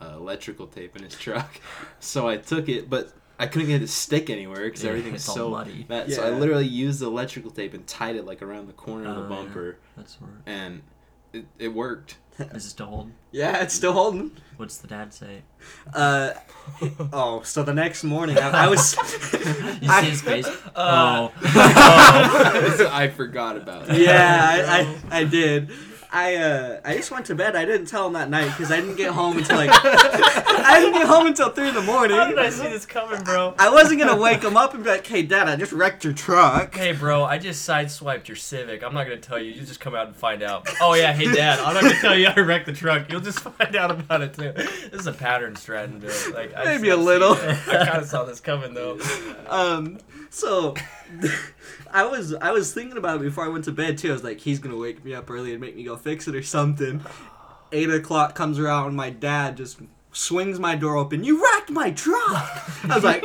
[0.01, 1.61] uh, electrical tape in his truck.
[2.01, 5.25] so I took it, but I couldn't get it to stick anywhere because Yeah, everything's
[5.25, 5.85] so muddy.
[5.85, 6.13] bad.
[6.13, 9.17] So I literally used the electrical tape and tied it like around the corner of
[9.17, 9.29] the yeah.
[9.29, 10.31] bumper, That's where.
[10.47, 10.83] and
[11.33, 12.17] it, it worked.
[12.55, 13.15] Is it still holding?
[13.33, 14.31] Yeah, it's still holding.
[14.57, 15.43] What's the dad say?
[15.95, 16.33] Uh,
[17.13, 18.95] oh, so the next morning I, I was.
[19.83, 20.47] You I- see his face?
[20.75, 21.33] Uh, oh.
[22.93, 23.99] I forgot about it.
[24.01, 24.81] yeah, I,
[25.13, 25.71] I, I did.
[26.13, 27.57] I uh I just went to bed.
[27.57, 30.95] I didn't tell him that night because I didn't get home until like I didn't
[30.95, 32.17] get home until three in the morning.
[32.17, 33.55] How did I see this coming, bro?
[33.59, 36.13] I wasn't gonna wake him up and be like, "Hey, Dad, I just wrecked your
[36.13, 38.83] truck." Hey, bro, I just sideswiped your Civic.
[38.83, 39.53] I'm not gonna tell you.
[39.53, 40.69] You just come out and find out.
[40.81, 43.11] Oh yeah, hey dad, I'm not gonna tell you I wrecked the truck.
[43.11, 44.53] You'll just find out about it too.
[44.53, 46.35] This is a pattern, Strattonville.
[46.35, 47.33] Like I Maybe a little.
[47.41, 48.99] I kind of saw this coming though.
[49.49, 49.99] Um,
[50.31, 50.75] so
[51.91, 54.11] I was I was thinking about it before I went to bed too.
[54.11, 56.35] I was like, he's gonna wake me up early and make me go fix it
[56.35, 57.03] or something.
[57.73, 59.79] Eight o'clock comes around, and my dad just
[60.13, 61.25] swings my door open.
[61.25, 62.85] You wrecked my truck.
[62.85, 63.25] I was like.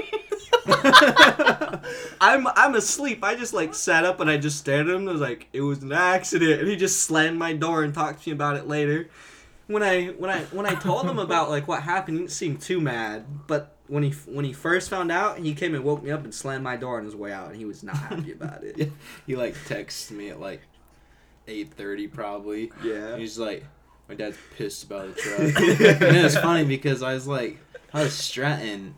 [2.21, 3.23] I'm I'm asleep.
[3.23, 5.07] I just like sat up and I just stared at him.
[5.07, 8.23] I was like, it was an accident, and he just slammed my door and talked
[8.23, 9.09] to me about it later.
[9.67, 12.57] When I when I when I told him about like what happened, he didn't seem
[12.57, 13.47] too mad.
[13.47, 16.33] But when he when he first found out, he came and woke me up and
[16.33, 18.77] slammed my door on his way out, and he was not happy about it.
[18.77, 18.85] Yeah.
[19.27, 20.61] He like texts me at like
[21.45, 22.71] eight thirty probably.
[22.81, 23.17] Yeah.
[23.17, 23.65] He's like,
[24.07, 26.01] my dad's pissed about the truck.
[26.01, 27.57] and it was funny because I was like,
[27.91, 28.95] how is Stratton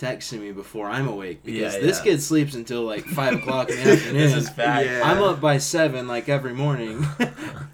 [0.00, 1.42] texting me before I'm awake?
[1.44, 2.04] Because Yeah, this yeah.
[2.12, 4.14] kid sleeps until like five o'clock in the afternoon.
[4.16, 4.86] This is fact.
[4.86, 5.02] Yeah.
[5.04, 7.04] I'm up by seven like every morning.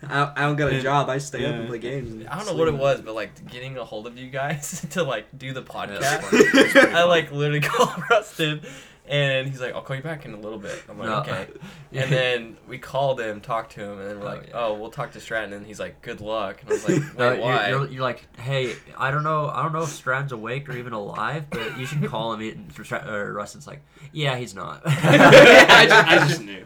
[0.08, 1.08] I, I don't got a job.
[1.08, 2.10] I stay up and play games.
[2.12, 4.84] and I don't know what it was, but like getting a hold of you guys
[4.90, 6.00] to like do the podcast.
[6.00, 6.44] that's funny.
[6.52, 8.60] That's pretty I like literally called Ruston,
[9.08, 11.18] and he's like, "I'll call you back in a little bit." I'm like, No.
[11.20, 11.46] "Okay."
[11.92, 14.54] And then we called him, talked to him, and then we're Oh, like, yeah.
[14.54, 17.18] "Oh, we'll talk to Stratton." And he's like, "Good luck." And I was like, "Wait,
[17.18, 20.32] No, you're, why?" you're, you're like, hey, I don't know, I don't know if Stratton's
[20.32, 22.40] awake or even alive, but you should call him.
[22.40, 23.80] And Strat- or Ruston's like,
[24.12, 24.82] yeah, he's not.
[24.86, 26.64] I, just, I just knew.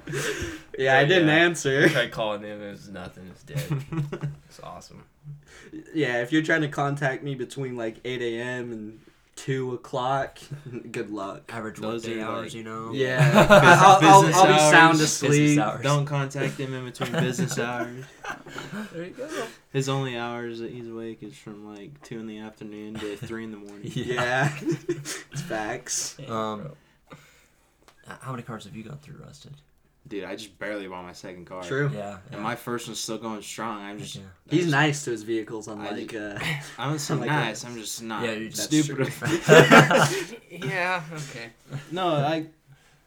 [0.78, 1.34] Yeah, I didn't Yeah.
[1.34, 1.88] I answer.
[1.88, 2.62] tried calling him.
[2.62, 3.26] It was nothing.
[3.30, 3.84] It's dead.
[4.48, 5.04] It's awesome.
[5.94, 8.72] Yeah, if you're trying to contact me between like 8 a.m.
[8.72, 9.00] and
[9.44, 10.38] 2 o'clock,
[10.92, 11.52] good luck.
[11.52, 12.92] Average Those workday are, hours, like- you know.
[12.92, 14.70] Yeah, I'll, I'll, Business I'll be hours.
[14.70, 15.58] sound Business asleep.
[15.58, 15.82] hours.
[15.82, 18.04] Don't contact him in between business hours.
[18.92, 19.28] There you go.
[19.72, 23.44] His only hours that he's awake is from like two in the afternoon to three
[23.44, 23.90] in the morning.
[23.94, 26.16] Yeah, it's facts.
[26.28, 26.70] Um,
[28.06, 29.54] how many cars have you gone through, Ruston?
[30.10, 31.62] Dude, I just barely bought my second car.
[31.62, 31.88] True.
[31.94, 32.18] Yeah.
[32.32, 33.80] And my first one's still going strong.
[33.80, 34.16] I'm just.
[34.16, 34.22] Yeah.
[34.22, 36.12] I He's just- nice to his vehicles, I unlike.
[36.14, 36.36] Uh,
[36.78, 37.62] I don't say Like nice.
[37.62, 37.68] that.
[37.68, 39.06] I'm just not Yeah, you're just stupid.
[40.50, 41.02] Yeah.
[41.14, 41.50] Okay.
[41.92, 42.46] no, I.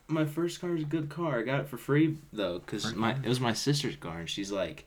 [0.07, 1.39] My first car is a good car.
[1.39, 3.21] I got it for free though, cause Free my car?
[3.25, 4.85] it was my sister's car, and she's like,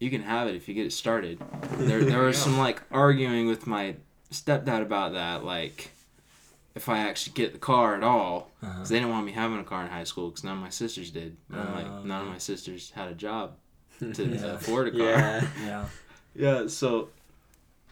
[0.00, 1.38] "You can have it if you get it started."
[1.78, 3.96] There, there was some like arguing with my
[4.32, 5.90] stepdad about that, like,
[6.78, 8.72] if I actually get the car at all, Uh-huh.
[8.72, 10.70] because they didn't want me having a car in high school, because none of my
[10.70, 11.36] sisters did.
[11.50, 13.56] And I'm Oh, like, none of my sisters had a job
[13.98, 14.52] to Yeah.
[14.54, 15.00] afford a car.
[15.00, 15.46] yeah.
[15.64, 15.84] Yeah.
[16.34, 17.08] Yeah, so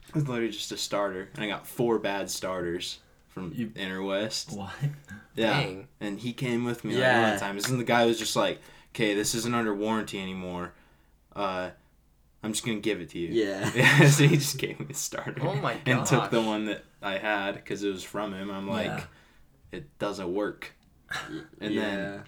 [0.08, 4.02] it was literally just a starter, and I got four bad starters from You- Inner
[4.02, 4.52] West.
[4.52, 4.70] What?
[5.34, 5.88] Yeah, Dang.
[6.00, 7.20] and he came with me Yeah.
[7.22, 7.58] like one time.
[7.70, 8.60] And the guy was just like,
[8.94, 10.72] "Okay, this isn't under warranty anymore.
[11.34, 11.70] Uh,
[12.42, 13.70] I'm just gonna give it to you." Yeah.
[13.74, 15.42] Yeah, so he just gave me a starter.
[15.42, 15.88] Oh my god.
[15.88, 18.50] And took the one that I had because it was from him.
[18.50, 19.04] I'm like, Yeah.
[19.72, 20.72] it doesn't work.
[21.60, 21.80] And yeah.
[21.82, 22.22] then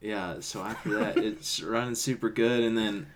[0.00, 3.06] yeah, so after that it's running super good and then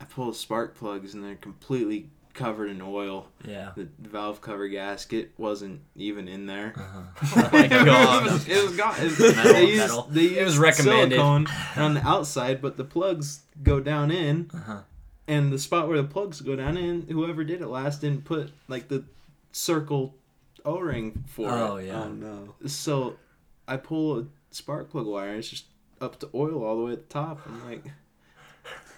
[0.00, 3.28] I pull spark plugs and they're completely covered in oil.
[3.46, 3.72] Yeah.
[3.76, 6.72] The valve cover gasket wasn't even in there.
[6.76, 7.00] Uh-huh.
[7.44, 8.24] Oh my it, god.
[8.24, 8.94] was, it was gone.
[8.98, 10.06] It, Metal, they used, metal.
[10.10, 11.16] They used It was recommended.
[11.16, 14.80] silicone on the outside, but the plugs go down in, Uh-huh.
[15.28, 18.50] and the spot where the plugs go down in, whoever did it last didn't put
[18.68, 19.04] like the
[19.52, 20.14] circle
[20.64, 21.86] O-ring for Oh it.
[21.86, 22.02] yeah.
[22.04, 22.54] Oh no.
[22.66, 23.16] So
[23.68, 25.66] I pull a spark plug wire, and it's just
[26.00, 27.40] up to oil all the way at the top.
[27.46, 27.84] I'm like,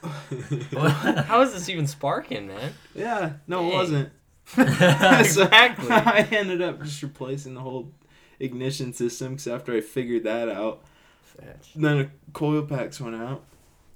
[1.26, 2.72] How is this even sparking, man?
[2.94, 4.10] yeah, no, it wasn't.
[4.58, 5.86] exactly.
[5.86, 7.90] So I ended up just replacing the whole
[8.38, 10.84] ignition system because after I figured that out,
[11.74, 13.42] then the coil packs went out,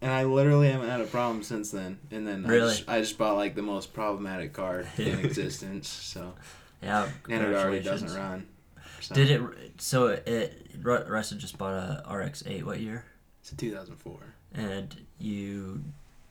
[0.01, 1.99] and I literally haven't had a problem since then.
[2.11, 2.75] And then I, Really?
[2.77, 5.89] just, I just bought like the most problematic car in existence.
[5.89, 6.33] So
[6.83, 7.09] yeah.
[7.29, 8.17] and it already doesn't congratulations.
[8.17, 8.47] run.
[9.01, 9.43] So, Did it?
[9.79, 10.67] So it.
[10.81, 12.63] Ru- Ruston just bought a RX-8.
[12.65, 13.05] What year?
[13.41, 14.19] It's a 2004.
[14.55, 15.83] And you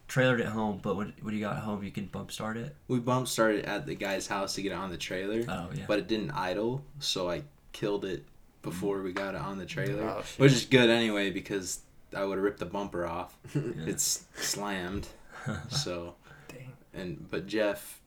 [0.08, 2.76] trailered it home, but when when you got home, you can bump start it.
[2.88, 5.86] We bump started at the guy's house to get it on the trailer, Oh yeah.
[5.88, 8.26] but it didn't idle, so I killed it
[8.62, 9.70] before we got it on the mm.
[9.70, 11.82] trailer, Oh, which is good anyway because
[12.16, 13.38] I would have ripped the bumper off.
[13.56, 13.62] Yeah.
[13.86, 15.08] It's slammed,
[15.70, 16.16] so.
[16.48, 16.74] Dang.
[16.94, 18.02] and but Jeff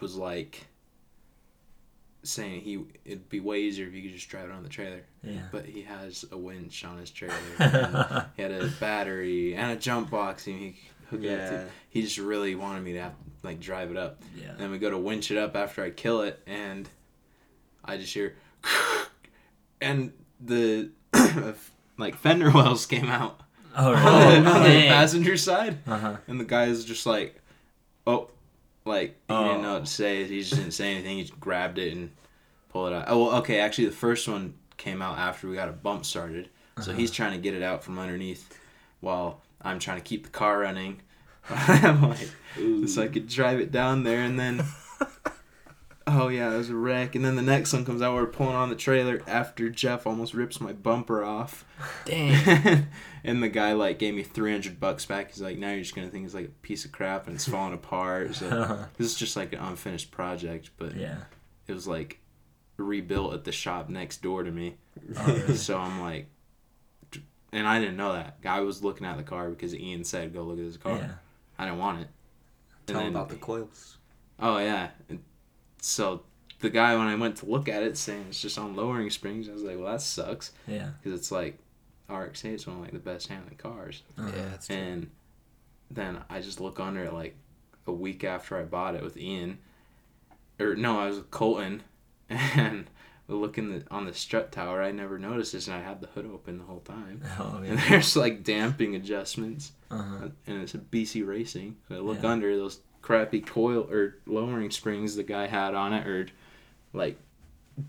[0.00, 0.66] was like
[2.28, 5.02] saying he it'd be way easier if you could just drive it on the trailer.
[5.22, 5.40] yeah.
[5.50, 7.34] But he has a winch on his trailer.
[8.36, 10.76] he had a battery and a jump box and he
[11.10, 11.50] hooked it up Yeah.
[11.50, 11.64] to.
[11.90, 14.22] He just really wanted me to have like drive it up.
[14.36, 14.50] yeah.
[14.50, 16.88] And then we go to winch it up after I kill it and
[17.84, 18.34] I just hear
[19.80, 20.90] and the
[21.98, 23.40] like fender wells came out
[23.76, 24.40] Oh, on, really?
[24.42, 25.78] the, on the passenger side.
[25.86, 26.16] Uh-huh.
[26.26, 27.40] And the guy is just like,
[28.08, 28.28] oh,
[28.88, 29.74] like he didn't know Oh.
[29.74, 30.24] what to say.
[30.24, 31.18] He just didn't say anything.
[31.18, 32.10] He just grabbed it and
[32.70, 33.04] pulled it out.
[33.08, 33.60] Oh, well, okay.
[33.60, 36.48] Actually, the first one came out after we got a bump started.
[36.80, 36.98] So Uh-huh.
[37.00, 38.56] he's trying to get it out from underneath
[39.00, 41.00] while I'm trying to keep the car running.
[41.50, 42.30] I'm like,
[42.88, 44.64] so I could drive it down there and then.
[46.10, 47.14] Oh yeah, it was a wreck.
[47.14, 48.14] And then the next one comes out.
[48.14, 51.64] We're pulling on the trailer after Jeff almost rips my bumper off.
[52.04, 52.86] Dang.
[53.24, 56.08] and the guy like gave me 300 bucks back he's like now you're just gonna
[56.08, 59.36] think it's like a piece of crap and it's falling apart so this is just
[59.36, 61.18] like an unfinished project but yeah.
[61.66, 62.20] it was like
[62.76, 64.76] rebuilt at the shop next door to me
[65.16, 65.56] Oh, really?
[65.56, 66.28] so i'm like
[67.52, 70.42] and i didn't know that guy was looking at the car because ian said go
[70.42, 71.10] look at his car yeah.
[71.58, 73.98] i didn't want it And Tell him then- about the coils.
[74.40, 75.20] oh yeah And
[75.88, 76.22] so
[76.60, 79.48] the guy when i went to look at it saying it's just on lowering springs
[79.48, 80.90] i was like well that sucks Yeah.
[81.02, 81.58] because it's like
[82.10, 84.30] RX-8 is one of like the best handling cars Uh-huh.
[84.34, 84.76] Yeah, that's true.
[84.76, 85.10] and
[85.90, 87.36] then I just look under it like
[87.86, 89.58] a week after I bought it with Ian,
[90.60, 91.82] or no, I was with Colton,
[92.28, 92.86] and
[93.26, 94.82] we look in the on the strut tower.
[94.82, 97.22] I never noticed this, and I had the hood open the whole time.
[97.38, 100.28] Oh And there's like damping adjustments, Uh-huh.
[100.46, 101.76] and it's a BC Racing.
[101.88, 102.30] So I look Yeah.
[102.32, 106.26] under those crappy coil or lowering springs the guy had on it, or
[106.92, 107.18] like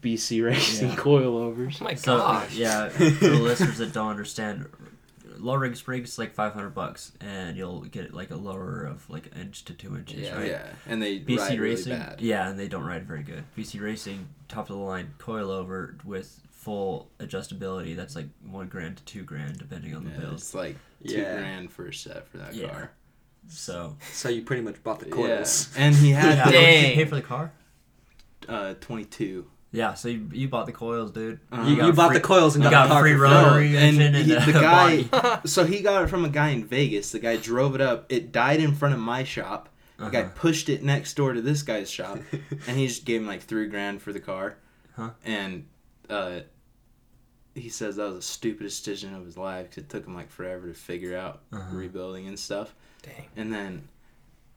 [0.01, 0.95] BC Racing Yeah.
[0.95, 1.77] coilovers.
[1.81, 2.55] Oh my So uh, gosh.
[2.55, 4.67] yeah, for the listeners that don't understand,
[5.37, 9.25] lowering springs is like five hundred bucks, and you'll get like a lower of like
[9.35, 10.37] an inch to two inches, Yeah.
[10.37, 10.47] right?
[10.47, 12.21] Yeah, and they BC ride really Racing, bad.
[12.21, 13.43] yeah, and they don't ride very good.
[13.57, 17.93] BC Racing, top of the line coilover with full adjustability.
[17.93, 20.33] That's like one grand to two grand depending on the Yeah, build.
[20.35, 21.35] it's like two Yeah.
[21.35, 22.67] grand for a set for that Yeah.
[22.69, 22.91] car.
[23.47, 25.11] So So you pretty much bought the Yeah.
[25.15, 25.69] coils.
[25.77, 26.95] And he had yeah, the, did you Dang.
[26.95, 27.51] pay for the car?
[28.47, 29.45] uh, 22.
[29.71, 31.39] Yeah, so you, you bought the coils, dude.
[31.51, 33.19] Uh, You, got you bought free- the coils and you got, got the free car
[33.19, 33.75] for free.
[33.75, 36.49] Rotary engine and and he, a the guy, so he got it from a guy
[36.49, 37.11] in Vegas.
[37.11, 38.05] The guy drove it up.
[38.11, 39.69] It died in front of my shop.
[39.99, 40.31] The guy Uh-huh.
[40.33, 42.17] pushed it next door to this guy's shop,
[42.67, 44.57] and he just gave him like three grand for the car.
[44.95, 45.11] Huh.
[45.23, 45.67] And
[46.09, 46.39] uh,
[47.53, 50.31] he says that was the stupidest decision of his life because it took him like
[50.31, 51.75] forever to figure out Uh-huh.
[51.75, 52.73] rebuilding and stuff.
[53.01, 53.25] Dang.
[53.35, 53.87] And then,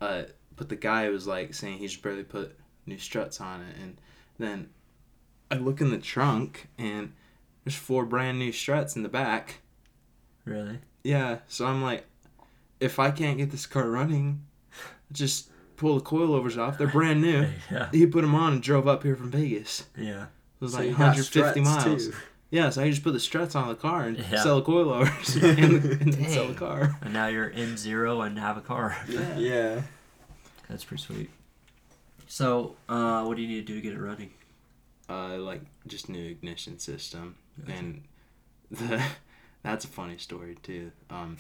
[0.01, 0.23] uh,
[0.57, 3.77] but the guy was like saying he just barely put new struts on it.
[3.81, 3.97] And
[4.39, 4.71] then
[5.51, 7.13] I look in the trunk and
[7.65, 9.61] there's four brand new struts in the back.
[10.45, 10.79] Really?
[11.05, 12.05] Yeah, so I'm like,
[12.81, 14.45] if I can't get this car running,
[15.13, 16.79] just pull the coilovers off.
[16.79, 17.49] They're brand new.
[17.71, 17.89] Yeah.
[17.93, 19.85] He put them on and drove up here from Vegas.
[19.97, 20.25] Yeah.
[20.25, 20.29] It
[20.65, 22.07] was So like 150 miles.
[22.09, 22.15] too.
[22.53, 24.43] Yeah, so I just put the struts on the car and Yeah.
[24.43, 26.97] sell the coilovers and, and then sell the car.
[27.01, 28.97] And now you're in zero and have a car.
[29.09, 29.39] Yeah.
[29.39, 29.83] Yeah.
[30.69, 31.31] That's pretty sweet.
[32.29, 34.31] So, uh, what do you need to do to get it running?
[35.09, 37.35] uh, like just new ignition system,
[37.67, 38.03] and
[38.71, 39.03] the
[39.63, 40.91] that's a funny story too.
[41.11, 41.37] Um,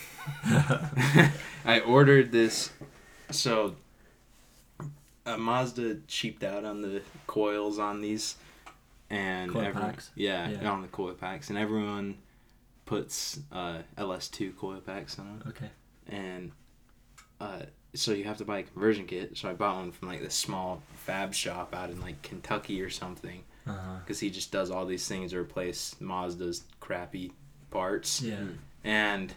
[1.64, 2.70] I ordered this,
[3.30, 3.76] so
[5.24, 8.36] uh, Mazda cheaped out on the coils on these,
[9.12, 10.10] and Coil everyone, packs?
[10.16, 10.70] Yeah, Yeah.
[10.70, 12.16] on the coil packs, and everyone
[12.86, 15.70] puts uh, LS2 coil packs on them, Okay.
[16.08, 16.50] and
[17.40, 17.62] uh,
[17.94, 19.36] so you have to buy a conversion kit.
[19.36, 22.88] So I bought one from like this small fab shop out in like Kentucky or
[22.90, 23.96] something, Uh huh.
[24.00, 27.32] because he just does all these things to replace Mazda's crappy
[27.70, 28.44] parts Yeah.
[28.84, 29.32] and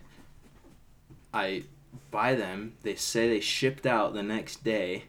[1.33, 1.63] I
[2.11, 2.73] buy them.
[2.83, 5.03] They say they shipped out the next day.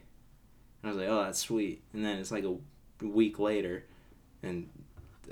[0.83, 1.83] And I was like, oh, that's sweet.
[1.93, 2.57] And then it's like a
[3.05, 3.85] week later,
[4.47, 4.69] and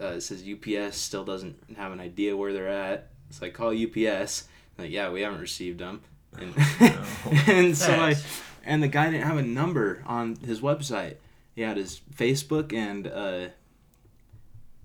[0.00, 3.08] uh, it says UPS still doesn't have an idea where they're at.
[3.30, 4.48] So I call UPS.
[4.78, 6.00] Like, yeah, we haven't received them.
[6.38, 7.04] And, No.
[7.46, 8.16] and so I,
[8.64, 11.16] and the guy didn't have a number on his website.
[11.54, 13.48] He had his Facebook and uh,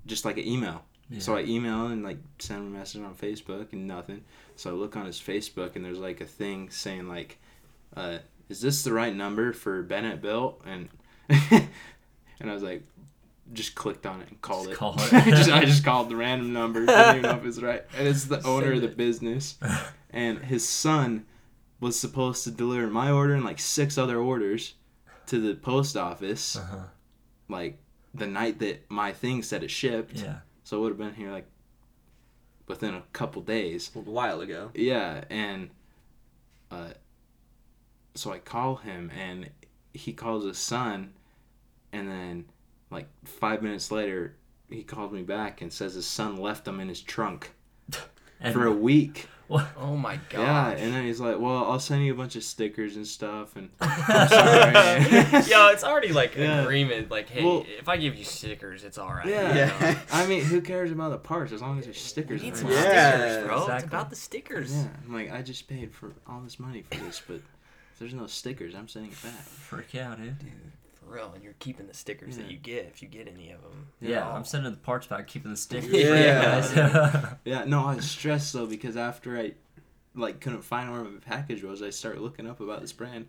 [0.05, 0.83] just like an email.
[1.09, 1.19] Yeah.
[1.19, 4.23] So I email and like send him a message on Facebook and nothing.
[4.55, 7.39] So I look on his Facebook and there's like a thing saying like,
[7.95, 10.89] uh, "Is this the right number for Bennett Built?" And
[11.29, 12.83] and I was like,
[13.53, 14.77] just clicked on it and called Just it.
[14.77, 15.13] call it.
[15.13, 16.85] I just I just called the random number.
[16.85, 17.83] Didn't even know if it's right.
[17.97, 18.97] And it's the owner of the it.
[18.97, 19.57] business,
[20.11, 21.25] and his son
[21.79, 24.73] was supposed to deliver my order and like six other orders
[25.27, 26.83] to the post office Uh huh.
[27.47, 27.77] like
[28.13, 30.17] the night that my thing said it shipped.
[30.21, 30.39] Yeah.
[30.63, 31.47] So it would have been here like
[32.67, 33.89] within a couple days.
[33.95, 34.71] A while ago.
[34.75, 35.69] Yeah, and
[36.69, 36.89] uh,
[38.13, 39.49] so I call him, and
[39.93, 41.13] he calls his son,
[41.91, 42.45] and then
[42.91, 44.35] like five minutes later,
[44.69, 47.51] he calls me back and says his son left him in his trunk
[48.41, 49.27] And for a week.
[49.47, 49.67] What?
[49.77, 50.77] Oh my god.
[50.77, 53.55] Yeah, and then he's like, "Well, I'll send you a bunch of stickers and stuff."
[53.55, 55.43] And I'm sorry.
[55.49, 56.61] Yo, it's already like Yeah.
[56.61, 57.09] agreement.
[57.09, 59.25] Like, hey, Well- if I give you stickers, it's all right.
[59.25, 59.49] Yeah.
[59.49, 59.77] you know?
[59.81, 59.99] Yeah.
[60.11, 62.43] I mean, who cares about the parts as long as there's stickers?
[62.43, 62.73] need on some it.
[62.75, 63.75] Yeah, stickers, bro.
[63.75, 64.71] It's about the stickers.
[64.75, 68.13] Yeah, I'm like, I just paid for all this money for this, but if there's
[68.13, 69.33] no stickers, I'm sending it back.
[69.33, 70.25] Freak out, eh?
[70.25, 70.51] dude.
[70.78, 70.78] For
[71.09, 73.87] real, and you're keeping the stickers that you get if you get any of them.
[73.99, 75.91] Yeah, I'm sending the parts back, keeping the stickers.
[75.91, 76.61] Yeah.
[76.61, 77.25] for you guys.
[77.45, 79.53] Yeah, no, I was stressed though because after I
[80.15, 83.27] like couldn't find where my package was, I started looking up about this brand.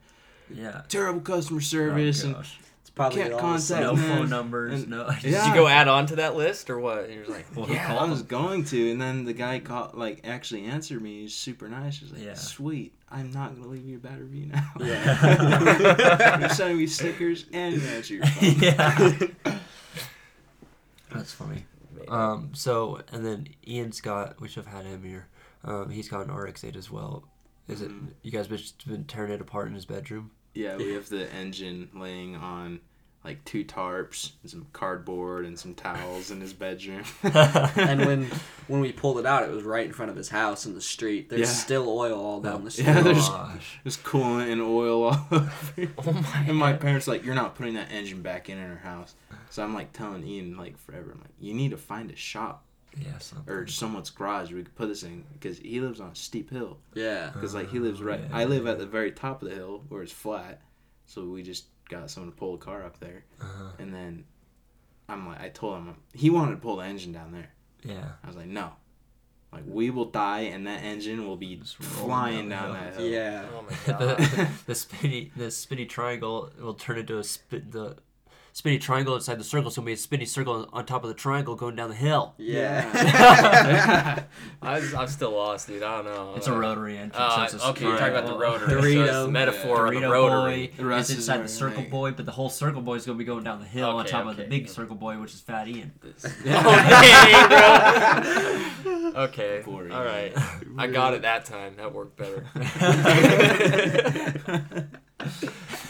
[0.52, 0.82] yeah.
[0.88, 2.58] Terrible customer service oh, and gosh.
[2.90, 4.82] It's probably Can't all the contact no phone numbers.
[4.82, 5.06] And- no.
[5.08, 5.18] Yeah.
[5.20, 7.04] Did you go add on to that list or what?
[7.04, 8.26] And you're like, Well, yeah, call I was them.
[8.26, 11.20] going to, and then the guy called, like actually answered me.
[11.22, 11.98] He's super nice.
[12.00, 12.34] He's like, Yeah.
[12.34, 14.70] "Sweet, I'm not gonna leave you a bad review now.
[14.80, 16.38] Yeah.
[16.40, 19.58] You're sending me stickers and you answer your phone." yeah.
[21.14, 21.64] That's funny.
[22.08, 22.50] Um.
[22.54, 24.40] So and then Ian Scott, got.
[24.40, 25.28] We should have had him here.
[25.64, 25.90] Um.
[25.90, 27.24] He's got an RX-8 as well.
[27.68, 27.90] Is it?
[27.90, 28.08] Mhm.
[28.22, 30.32] You guys been, been tearing it apart in his bedroom?
[30.54, 32.80] Yeah, we have the engine laying on
[33.22, 37.02] like two tarps, and some cardboard, and some towels in his bedroom.
[37.22, 38.30] and when
[38.66, 40.80] when we pulled it out, it was right in front of his house in the
[40.80, 41.28] street.
[41.28, 41.46] There's Yeah.
[41.46, 42.86] still oil all down oh the street.
[42.86, 43.78] Yeah, there's- Gosh.
[43.84, 45.88] There's coolant and oil all over.
[45.98, 46.44] oh my.
[46.48, 49.14] And my parents like, you're not putting that engine back in in our house.
[49.50, 52.64] So I'm like telling Ian like forever, I'm like, you need to find a shop
[52.96, 53.18] Yeah.
[53.18, 53.52] Something.
[53.54, 56.78] or someone's garage we could put this in because he lives on a steep hill.
[56.94, 57.30] Yeah.
[57.32, 58.72] Because like he lives right, yeah, I live yeah.
[58.72, 60.60] at the very top of the hill where it's flat.
[61.06, 63.70] So we just got someone to pull a car up there, Uh-huh.
[63.78, 64.24] and then
[65.08, 67.50] I'm like, I told him he wanted to pull the engine down there.
[67.84, 68.12] Yeah.
[68.22, 68.72] I was like, no.
[69.52, 72.92] Like we will die and that engine will be Just flying down down the that
[72.94, 73.02] hill.
[73.02, 73.12] hill.
[73.12, 73.44] Yeah.
[73.52, 74.48] Oh my the, god.
[74.66, 77.96] the spinny the spinny triangle will turn into a spin the
[78.52, 79.70] spinny triangle inside the circle.
[79.70, 82.34] So it'll be a spinny circle on top of the triangle going down the hill.
[82.38, 82.88] Yeah.
[84.62, 85.82] I, I'm still lost, dude.
[85.82, 86.34] I don't know.
[86.36, 87.12] It's a rotary engine.
[87.14, 88.68] Uh, so okay, you're talking about the triangle.
[88.68, 88.94] rotary.
[88.94, 89.24] So it's Dorito.
[89.26, 90.66] the metaphor of the rotary.
[90.68, 92.94] boy The rest is is inside the circle like- boy, but the whole circle boy
[92.96, 94.50] is gonna be going down the hill on Okay, top of the okay.
[94.50, 95.92] big circle boy, which is Fat Ian.
[96.62, 96.72] Oh,
[98.82, 98.82] dang,
[99.12, 99.22] bro.
[99.24, 99.62] okay.
[99.64, 99.92] Boring.
[99.92, 100.32] All right.
[100.78, 101.76] I got it that time.
[101.76, 102.44] That worked better.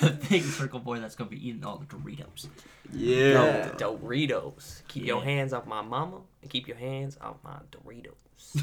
[0.01, 2.49] The big circle boy that's gonna be eating all the Doritos.
[2.93, 3.71] Yeah.
[3.77, 4.83] Doritos.
[4.89, 8.15] Keep your hands off my mama and keep your hands off my Doritos.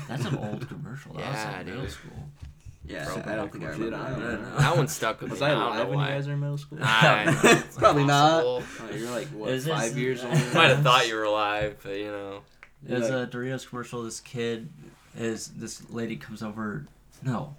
[0.08, 1.14] That's an old commercial.
[1.14, 2.12] That Yeah, was in middle school.
[2.86, 3.06] Yeah.
[3.06, 3.98] Bro, I don't think I Did remember.
[3.98, 4.10] I?
[4.12, 4.20] that.
[4.20, 4.58] don't know.
[4.58, 5.46] That one stuck with Was me.
[5.48, 6.80] I I don't alive know when you guys were in middle school?
[6.82, 7.40] I know.
[7.44, 8.44] It's Probably not.
[8.46, 8.64] Oh,
[8.96, 10.34] you're like what, Is this- five years old?
[10.54, 12.42] Might have thought you were alive, but you know.
[12.84, 13.24] There's Yeah.
[13.24, 14.04] a Doritos commercial.
[14.04, 14.70] This kid
[15.18, 16.86] is this lady comes over.
[17.24, 17.56] No,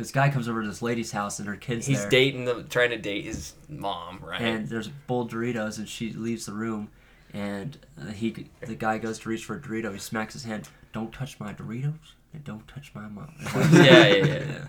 [0.00, 2.10] this guy comes over to this lady's house and her kids He's there.
[2.10, 4.40] dating the trying to date his mom, right?
[4.40, 6.88] and there's a bowl of Doritos, and she leaves the room,
[7.32, 9.92] and uh, he the guy goes to reach for a Dorito.
[9.92, 10.68] He smacks his hand.
[10.92, 11.94] Don't touch my Doritos,
[12.32, 13.32] and don't touch my mom.
[13.72, 14.24] Yeah, yeah, yeah.
[14.24, 14.66] yeah.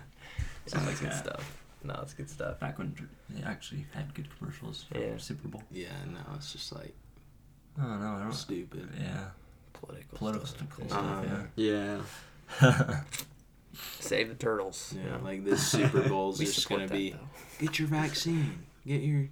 [0.64, 1.18] That's Something like good that.
[1.24, 1.58] stuff.
[1.84, 2.60] No, it's good stuff.
[2.60, 2.94] Back when
[3.28, 5.16] they actually had good commercials for Yeah.
[5.16, 5.64] Super Bowl.
[5.72, 6.94] Yeah, no, it's just like
[7.80, 8.32] Oh no, I don't.
[8.32, 8.88] stupid.
[9.00, 9.24] Yeah,
[9.72, 10.18] Political.
[10.18, 10.68] political stuff.
[10.74, 10.92] stuff.
[10.92, 11.42] Uh-huh.
[11.56, 12.00] Yeah.
[12.60, 13.00] Yeah.
[14.00, 14.94] Save the turtles.
[14.96, 15.20] Yeah, you know.
[15.24, 17.18] like this Super Bowl's We just gonna that, be though.
[17.58, 19.28] get your vaccine, get your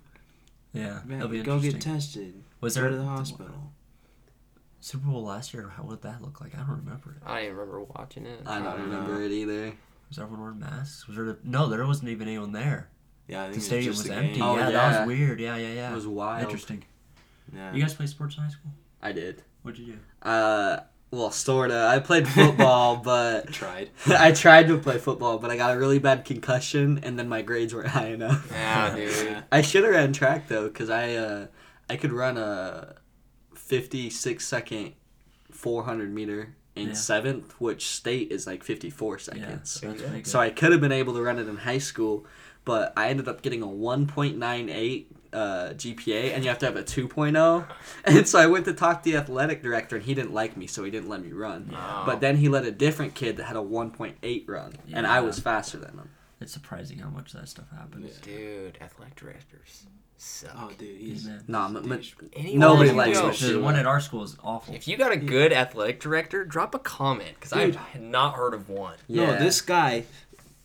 [0.72, 3.72] yeah, va- it'll be go get tested, Was go there to the hospital.
[4.80, 5.68] Super Bowl last year.
[5.76, 6.54] How would that look like?
[6.54, 7.28] I don't remember it.
[7.28, 8.40] I don't remember watching it.
[8.46, 9.24] I I don't don't remember know.
[9.26, 9.72] it either.
[10.08, 11.06] Was everyone wearing masks?
[11.06, 11.36] Was there?
[11.44, 12.88] No, there wasn't even anyone there.
[13.28, 14.40] Yeah, I think The it's stadium just was empty.
[14.40, 15.38] Oh, yeah, that was weird.
[15.38, 15.92] Yeah, yeah, yeah.
[15.92, 16.42] It was wild.
[16.44, 16.82] Interesting.
[17.54, 17.72] Yeah.
[17.74, 18.72] You guys play sports in high school?
[19.02, 19.42] I did.
[19.62, 19.98] What'd you do?
[20.28, 20.80] Uh,
[21.10, 21.86] well, sorta.
[21.88, 23.90] I played football, but tried.
[24.06, 27.42] I tried to play football, but I got a really bad concussion, and then my
[27.42, 28.46] grades weren't high enough.
[28.50, 29.44] Yeah, dude.
[29.50, 31.46] I should have ran track though, cause I uh,
[31.88, 32.94] I could run a
[33.54, 34.94] fifty-six second,
[35.50, 36.94] four hundred meter in Yeah.
[36.94, 39.70] seventh, which state is like fifty-four Yeah, seconds.
[39.70, 40.26] so that's pretty good.
[40.26, 42.24] So I could have been able to run it in high school,
[42.64, 46.82] but I ended up getting a 1.98 uh, GPA, and you have to have a
[46.82, 47.66] 2.0.
[48.04, 50.66] And so I went to talk to the athletic director, and he didn't like me,
[50.66, 51.70] so he didn't let me run.
[51.74, 52.02] Oh.
[52.06, 55.38] But then he let a different kid that had a 1.8 run, and I was
[55.38, 56.10] faster than him.
[56.40, 58.16] it's surprising how much that stuff happens.
[58.18, 59.84] Dude, athletic directors
[60.16, 60.50] suck.
[60.54, 61.44] Oh, dude, he's Amen.
[61.48, 64.74] Nah, m- m- Nobody likes know- The one at our school is awful.
[64.74, 68.68] If you got a good athletic director, drop a comment because I've not heard of
[68.68, 68.96] one.
[69.08, 69.38] No, Yeah.
[69.38, 70.04] this guy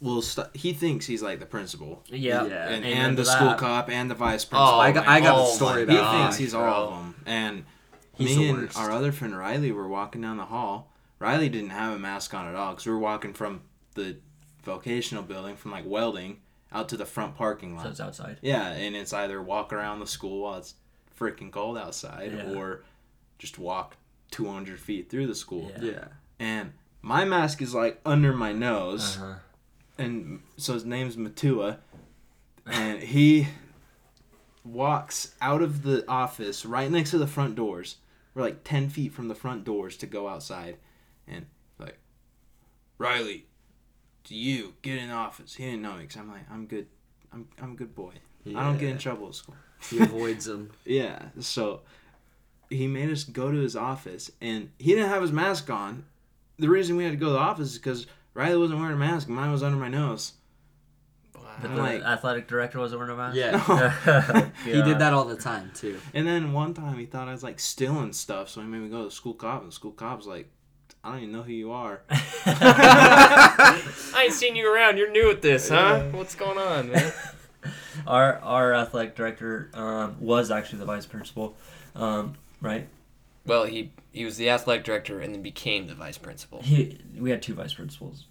[0.06, 0.22] will.
[0.22, 2.68] St- he thinks he's like the principal yeah, Yeah.
[2.70, 4.76] and, Amen and to the school cop and the vice principal.
[4.76, 6.90] Oh, I got- I got a oh story my he gosh, thinks he's all of
[6.94, 7.16] them.
[7.26, 7.66] And
[8.14, 8.78] He's me the and worst.
[8.78, 10.92] our other friend Riley were walking down the hall.
[11.20, 13.62] Riley didn't have a mask on at all because we were walking from
[13.96, 14.18] the
[14.64, 16.40] vocational building from like welding
[16.72, 17.92] out to the front parking So lot.
[17.92, 18.38] it's outside.
[18.42, 20.76] Yeah, and it's either walk around the school while it's
[21.20, 22.54] freaking cold outside, Yeah.
[22.58, 22.84] or
[23.38, 23.96] just walk
[24.32, 25.72] 200 feet through the school.
[25.82, 25.92] Yeah.
[25.92, 26.04] Yeah.
[26.40, 29.36] And my mask is like under my nose, Uh-huh.
[29.98, 31.80] And so his name's Matua,
[32.66, 33.48] and he
[34.64, 37.98] walks out of the office right next to the front doors.
[38.34, 40.78] We're like 10 feet from the front doors to go outside,
[41.28, 41.46] and
[41.80, 41.98] like,
[42.98, 43.46] Riley,
[44.26, 45.56] to you, get in the office.
[45.56, 46.88] He didn't know me because I'm like, I'm good.
[47.32, 48.14] I'm, I'm a good boy.
[48.48, 49.56] I don't get in trouble at school.
[49.90, 50.72] He avoids them.
[50.86, 51.82] Yeah, so
[52.70, 56.06] he made us go to his office, and he didn't have his mask on.
[56.58, 59.00] The reason we had to go to the office is because Riley wasn't wearing a
[59.00, 60.34] mask, mine was under my nose.
[61.34, 63.38] But I'm the like- athletic director wasn't wearing a mask.
[63.38, 64.50] Yeah.
[64.66, 66.00] He did that all the time too.
[66.14, 68.90] And then one time he thought I was like stealing stuff, so he made me
[68.90, 70.50] go to the school cop, and the school cop's like,
[71.04, 72.02] I don't even know who you are.
[72.10, 73.82] I
[74.26, 74.98] ain't seen you around.
[74.98, 76.04] You're new at this, huh?
[76.12, 77.14] What's going on, man?
[78.08, 81.56] our our athletic director um, was actually the vice principal,
[81.96, 82.88] um, right?
[83.46, 86.62] Well, he he was the athletic director and then became the vice principal.
[86.62, 88.26] He we had two vice principals.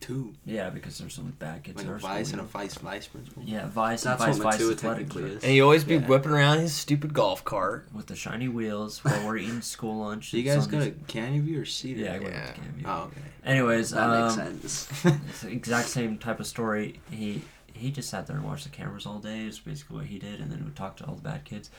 [0.00, 0.34] Two.
[0.44, 1.78] Yeah, because there's so many bad kids.
[1.78, 3.42] Like in a vice school, and a vice vice principal.
[3.46, 5.42] Yeah, vice That's and vice what vice Matua athletic technically is.
[5.42, 6.06] And he always be Yeah.
[6.06, 7.88] whipping around his stupid golf cart.
[7.94, 10.30] with the shiny wheels while we're eating school lunch.
[10.30, 12.02] Do you and guys go Sundays- to Canyon View or Cedar?
[12.02, 12.46] Yeah, I go Yeah.
[12.52, 12.82] to Canview.
[12.84, 13.20] Oh, okay.
[13.46, 15.04] Anyways, That um, makes sense.
[15.26, 17.00] it's the exact same type of story.
[17.10, 17.42] He
[17.72, 19.46] he just sat there and watched the cameras all day.
[19.46, 21.70] Is basically what he did, and then would talk to all the bad kids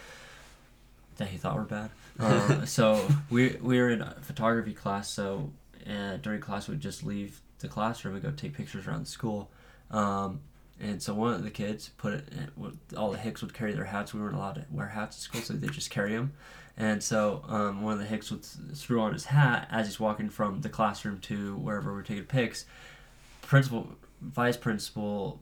[1.17, 1.91] that he thought were bad.
[2.19, 5.09] Uh, so we we were in a photography class.
[5.09, 5.51] So
[6.21, 9.49] during class, we'd just leave the classroom and go take pictures around the school.
[9.91, 10.41] Um,
[10.79, 12.29] and so one of the kids put it.
[12.97, 14.13] All the Hicks would carry their hats.
[14.13, 16.33] We weren't allowed to wear hats at school, so they just carry them.
[16.77, 18.45] And so um, one of the Hicks would
[18.75, 22.65] screw on his hat as he's walking from the classroom to wherever we're taking pics.
[23.41, 23.87] Principal,
[24.21, 25.39] vice principal,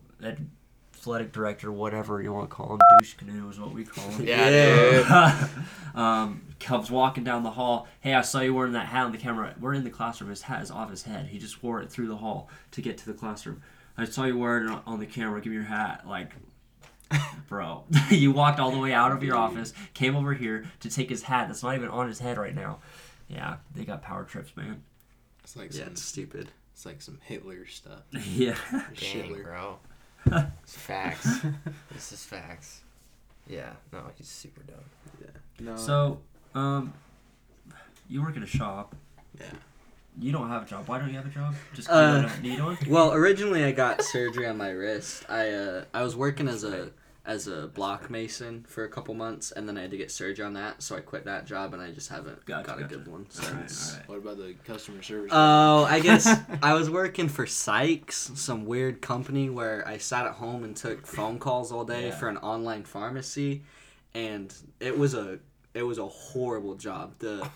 [1.04, 4.26] athletic director, whatever you want to call him, douche canoe is what we call him.
[4.26, 5.48] Yeah, Yeah.
[5.94, 6.02] dude.
[6.02, 7.88] um, comes walking down the hall.
[8.00, 9.54] Hey, I saw you wearing that hat on the camera.
[9.60, 10.30] We're in the classroom.
[10.30, 11.28] His hat is off his head.
[11.28, 13.62] He just wore it through the hall to get to the classroom.
[13.98, 15.42] I saw you wearing it on- on the camera.
[15.42, 16.08] Give me your hat.
[16.08, 16.32] Like,
[17.50, 21.10] bro, you walked all the way out of your office, came over here to take
[21.10, 22.80] his hat that's not even on his head right now.
[23.28, 24.84] Yeah, they got power trips, man.
[25.44, 26.50] It's like yeah, some, it's stupid.
[26.74, 28.04] it's like some Hitler stuff.
[28.14, 28.56] yeah.
[28.72, 29.44] Dang, Schindler.
[29.44, 29.80] bro.
[30.26, 31.40] It's facts.
[31.92, 32.82] this is facts.
[33.48, 34.78] Yeah, no, he's super dumb.
[35.22, 35.28] Yeah.
[35.60, 35.76] No.
[35.76, 36.20] So,
[36.56, 36.94] um,
[38.10, 38.96] you work at a shop.
[39.40, 39.46] Yeah.
[40.20, 40.88] You don't have a job.
[40.88, 41.56] Why don't you have a job?
[41.74, 42.78] Just 'cause you Uh, don't need one?
[42.88, 45.26] Well, originally I got surgery on my wrist.
[45.30, 46.92] I uh, I was working as a
[47.26, 50.44] as a block mason for a couple months, and then I had to get surgery
[50.46, 52.96] on that, so I quit that job, and I just haven't Gotcha, got a gotcha.
[52.98, 53.92] good one Alright, since.
[53.94, 54.10] alright.
[54.10, 55.32] What about the customer service?
[55.34, 56.28] Oh, I guess
[56.62, 61.08] I was working for Sykes, some weird company where I sat at home and took
[61.08, 62.16] phone calls all day Yeah.
[62.16, 63.64] for an online pharmacy,
[64.14, 65.40] and it was a
[65.74, 67.14] it was a horrible job.
[67.20, 67.48] The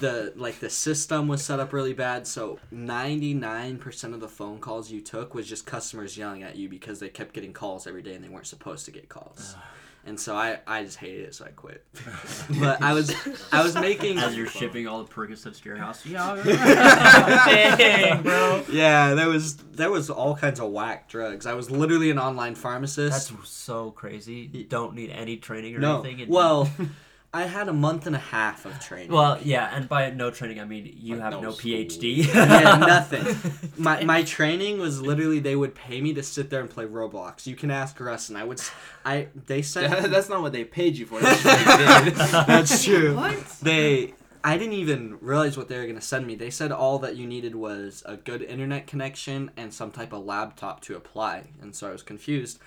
[0.00, 4.28] the like the system was set up really bad, so ninety nine percent of the
[4.28, 7.86] phone calls you took was just customers yelling at you because they kept getting calls
[7.86, 9.56] every day and they weren't supposed to get calls.
[10.04, 11.84] And so I, I just hated it, so I quit.
[12.60, 13.14] but I was
[13.52, 16.04] I was making As you're shipping all the Percocets to your house.
[16.04, 16.42] Yeah.
[17.78, 18.64] Dang, bro.
[18.68, 21.46] Yeah, there was there was all kinds of whack drugs.
[21.46, 23.30] I was literally an online pharmacist.
[23.30, 24.50] That's so crazy.
[24.52, 26.22] You don't need any training or no, anything.
[26.22, 26.68] and- well,
[27.34, 29.10] I had a month and a half of training.
[29.10, 31.52] Well, yeah, and by no training, I mean you Like have no no.
[31.52, 32.26] PhD.
[32.34, 33.70] yeah, nothing.
[33.82, 37.46] My my training was literally they would pay me to sit there and play Roblox.
[37.46, 38.58] You can ask Russ, and I would.
[38.60, 38.70] s-
[39.04, 41.20] I they said That's not what they paid you for.
[41.20, 42.14] That's what they did.
[42.46, 43.16] That's true.
[43.16, 43.38] What?
[43.62, 44.12] They.
[44.44, 46.34] I didn't even realize what they were gonna send me.
[46.34, 50.24] They said all that you needed was a good internet connection and some type of
[50.24, 52.58] laptop to apply, and so I was confused.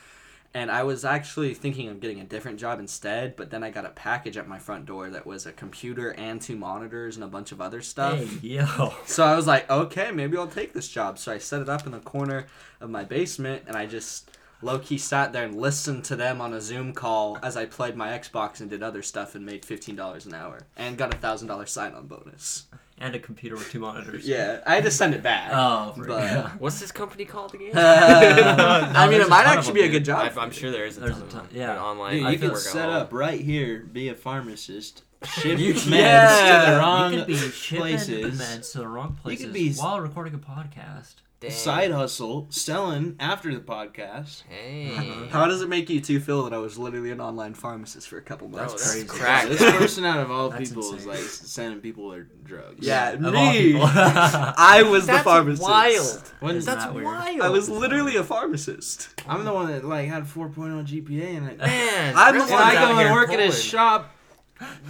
[0.55, 3.85] And I was actually thinking of getting a different job instead, but then I got
[3.85, 7.27] a package at my front door that was a computer and two monitors and a
[7.27, 8.17] bunch of other stuff.
[8.17, 8.93] hey, yo.
[9.05, 11.19] So I was like, okay, maybe I'll take this job.
[11.19, 12.45] So I set it up in the corner
[12.79, 14.31] of my basement and I just
[14.61, 17.97] low key sat there and listened to them on a Zoom call as I played
[17.97, 21.67] my Xbox and did other stuff and made $15 an hour and got a $1,000
[21.67, 22.67] sign on bonus.
[22.97, 24.25] And a computer with two monitors.
[24.27, 25.49] Yeah, I had to send it back.
[25.53, 26.49] Oh, But- yeah.
[26.59, 27.77] What's this company called again?
[27.77, 30.19] Uh, I mean, it might actually them, be a good job.
[30.25, 31.55] I, for I'm sure there is a There's ton a of ton- them.
[31.55, 31.71] yeah.
[31.73, 32.13] An online.
[32.13, 35.73] Dude, you feel could work at set up right here, be a pharmacist, ship You-
[35.73, 36.65] meds yeah.
[36.65, 37.37] to the wrong you could be
[37.77, 38.39] places.
[38.39, 41.15] meds to the wrong places could be- while recording a podcast.
[41.49, 41.51] Dang.
[41.57, 44.43] Side hustle, selling after the podcast.
[44.49, 44.87] Hey.
[45.29, 48.17] How does it make you two feel that I was literally an online pharmacist for
[48.17, 48.73] a couple Bro, months?
[48.73, 49.07] that's crazy.
[49.07, 49.47] crack.
[49.47, 52.85] This person out of all That's people is like sending people their drugs.
[52.85, 53.79] Yeah, Of me.
[53.81, 55.61] I was the pharmacist.
[55.67, 56.31] wild.
[56.39, 57.05] When, Isn't That's that weird?
[57.05, 57.41] wild.
[57.41, 59.09] I was literally a pharmacist.
[59.27, 62.51] I'm the one that like had a 4.0 GPA and I, Man, I'm the Chris
[62.51, 63.45] one I out go here and work at pulling.
[63.47, 64.11] his shop,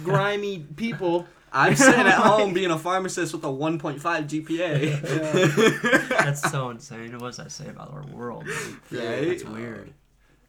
[0.04, 1.26] grimy people.
[1.56, 6.08] I'm sitting at home being a pharmacist with a 1.5 GPA.
[6.08, 7.12] That's so insane.
[7.12, 8.44] What does that say about our world?
[8.90, 9.00] dude?
[9.02, 9.28] Right?
[9.28, 9.92] That's weird.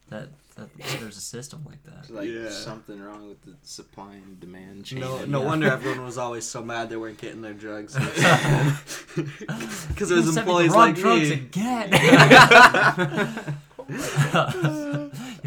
[0.09, 2.15] That, that there's a system like There's that.
[2.15, 2.49] like Yeah.
[2.49, 4.99] something wrong with the supply and demand chain.
[5.01, 5.25] No, Yeah.
[5.25, 7.95] no wonder everyone was always so mad they weren't getting their drugs.
[9.87, 11.35] Because there's You was sent me the employees wrong like drugs me.
[11.35, 11.89] again.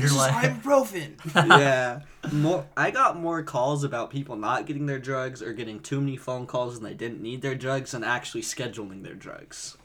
[0.01, 1.35] You're This is ibuprofen.
[1.61, 2.01] yeah,
[2.33, 2.67] more.
[2.77, 6.47] I got more calls about people not getting their drugs or getting too many phone
[6.47, 9.77] calls and they didn't need their drugs and actually scheduling their drugs.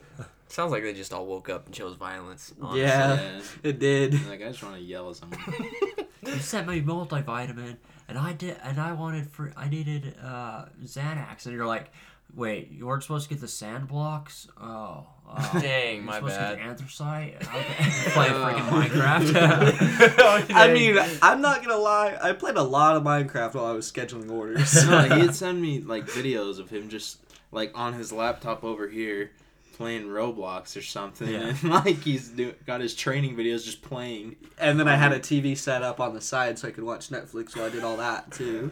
[0.48, 2.54] Sounds like they just all woke up and chose violence.
[2.62, 2.82] honestly.
[2.82, 3.42] Yeah, Yeah.
[3.64, 4.14] it did.
[4.28, 5.40] Like I just want to yell at someone.
[6.26, 11.46] you sent me multivitamin, and I did, and I wanted for, I needed uh, Xanax,
[11.46, 11.92] and you're like,
[12.34, 14.48] wait, you weren't supposed to get the sand blocks?
[14.62, 15.60] Oh, oh.
[15.62, 16.50] Dang, You're my supposed bad.
[16.50, 17.36] to get the anthracite?
[17.42, 17.52] Okay.
[18.12, 20.54] Play freaking Minecraft.
[20.56, 22.18] I mean, I'm not gonna lie.
[22.22, 24.86] I played a lot of Minecraft while I was scheduling orders.
[24.90, 27.20] no, like he'd send me like videos of him just
[27.52, 29.32] like on his laptop over here
[29.78, 31.48] playing Roblox or something, Yeah.
[31.62, 34.38] and like he's do- got his training videos just playing.
[34.58, 37.10] and then I had a TV set up on the side so I could watch
[37.10, 38.72] Netflix while I did all that too.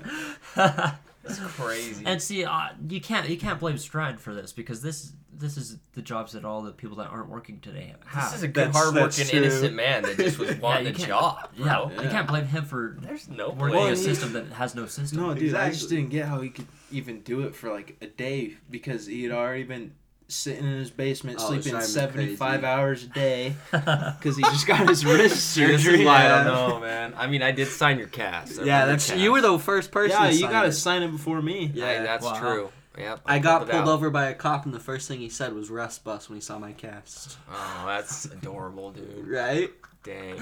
[1.26, 2.06] It's crazy.
[2.06, 5.14] And see, uh, you can't you can't blame Stride for this because this
[5.44, 8.24] this is the jobs that all the people that aren't working today have.
[8.32, 11.08] this is a good, That's- hardworking, innocent man that just was wanting you a can't-
[11.10, 11.50] job.
[11.58, 11.64] yeah,
[11.94, 12.04] Bro.
[12.04, 14.00] you can't blame him for There's no working Well, a and place.
[14.06, 15.20] he- system that has no system.
[15.20, 18.08] No, dude, I just didn't get how he could even do it for like a
[18.08, 19.94] day because he had already been
[20.30, 22.66] sitting in his basement Oh, sleeping 75 crazy.
[22.66, 26.02] hours a day because he just got his wrist This surgery.
[26.04, 27.14] is I don't know, man.
[27.18, 28.60] I mean, I did sign your cast.
[28.60, 29.20] I Yeah, that's cast.
[29.20, 30.18] you were the first person.
[30.20, 30.72] Yeah, to you sign gotta it.
[30.72, 31.70] sign it before me.
[31.74, 31.86] Yeah.
[31.98, 32.40] Hey, that's Wow.
[32.40, 32.70] true.
[32.98, 33.22] Yep.
[33.26, 33.88] I got pulled out.
[33.88, 36.42] over by a cop, and the first thing he said was "Rust bus" when he
[36.42, 37.38] saw my cast.
[37.52, 39.28] Oh, that's adorable, dude.
[39.28, 39.72] Right?
[40.04, 40.36] Dang.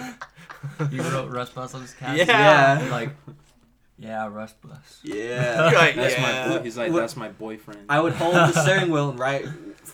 [0.91, 2.18] you wrote Rust Bus on his cast.
[2.18, 2.80] Yeah.
[2.82, 3.10] You're like,
[3.99, 4.99] yeah, Rust Bus.
[5.04, 5.72] Yeah.
[5.76, 6.47] Like, That's yeah.
[6.49, 6.58] my.
[6.58, 7.82] Boy, he's like, What- that's my boyfriend.
[7.88, 9.45] I would hold the steering wheel, and right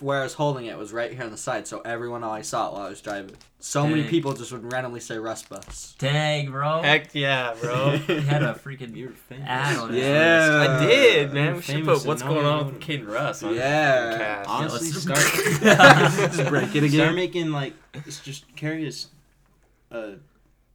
[0.02, 2.68] where I was holding it was right here on the side, so everyone always saw
[2.68, 3.36] it while I was driving.
[3.60, 6.80] So many people just would randomly say "Rust bus." Dang, bro.
[6.82, 7.96] Heck yeah, bro.
[8.06, 9.46] He had a freaking You're famous.
[9.48, 10.78] ad on his Yeah.
[10.80, 11.56] I did, man.
[11.56, 12.72] We should put what's going on knows.
[12.74, 14.10] with Kid Russ on Yeah.
[14.12, 14.48] the cast.
[14.48, 16.90] Honestly, let's- start Just break it again.
[16.90, 17.14] start again.
[17.16, 19.08] making like it's just carry a, s-
[19.90, 20.14] a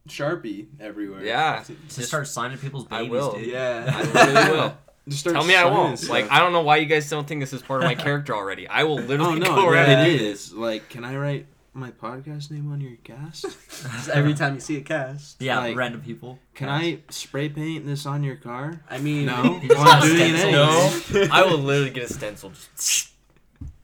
[0.09, 1.23] sharpie everywhere.
[1.23, 1.63] Yeah.
[1.89, 3.33] To start signing people's babies, I will.
[3.37, 3.47] dude.
[3.47, 3.85] Yeah.
[3.95, 4.77] I literally will.
[5.07, 5.99] Just Tell me I won't.
[5.99, 6.09] stuff.
[6.11, 8.33] Like I don't know why you guys don't think this is part of my character
[8.33, 8.67] already.
[8.67, 9.97] I will Oh literally no, go around yeah.
[9.99, 10.53] and it do is.
[10.53, 13.45] Like, can I write my podcast name on your cast?
[14.13, 15.37] Every time you see a cast.
[15.41, 16.39] Yeah, Like, random people.
[16.53, 18.79] Can I spray paint this on your car?
[18.89, 19.59] I mean, No.
[19.61, 22.51] You just I'm doing it No, I will literally get a stencil.
[22.75, 23.09] Just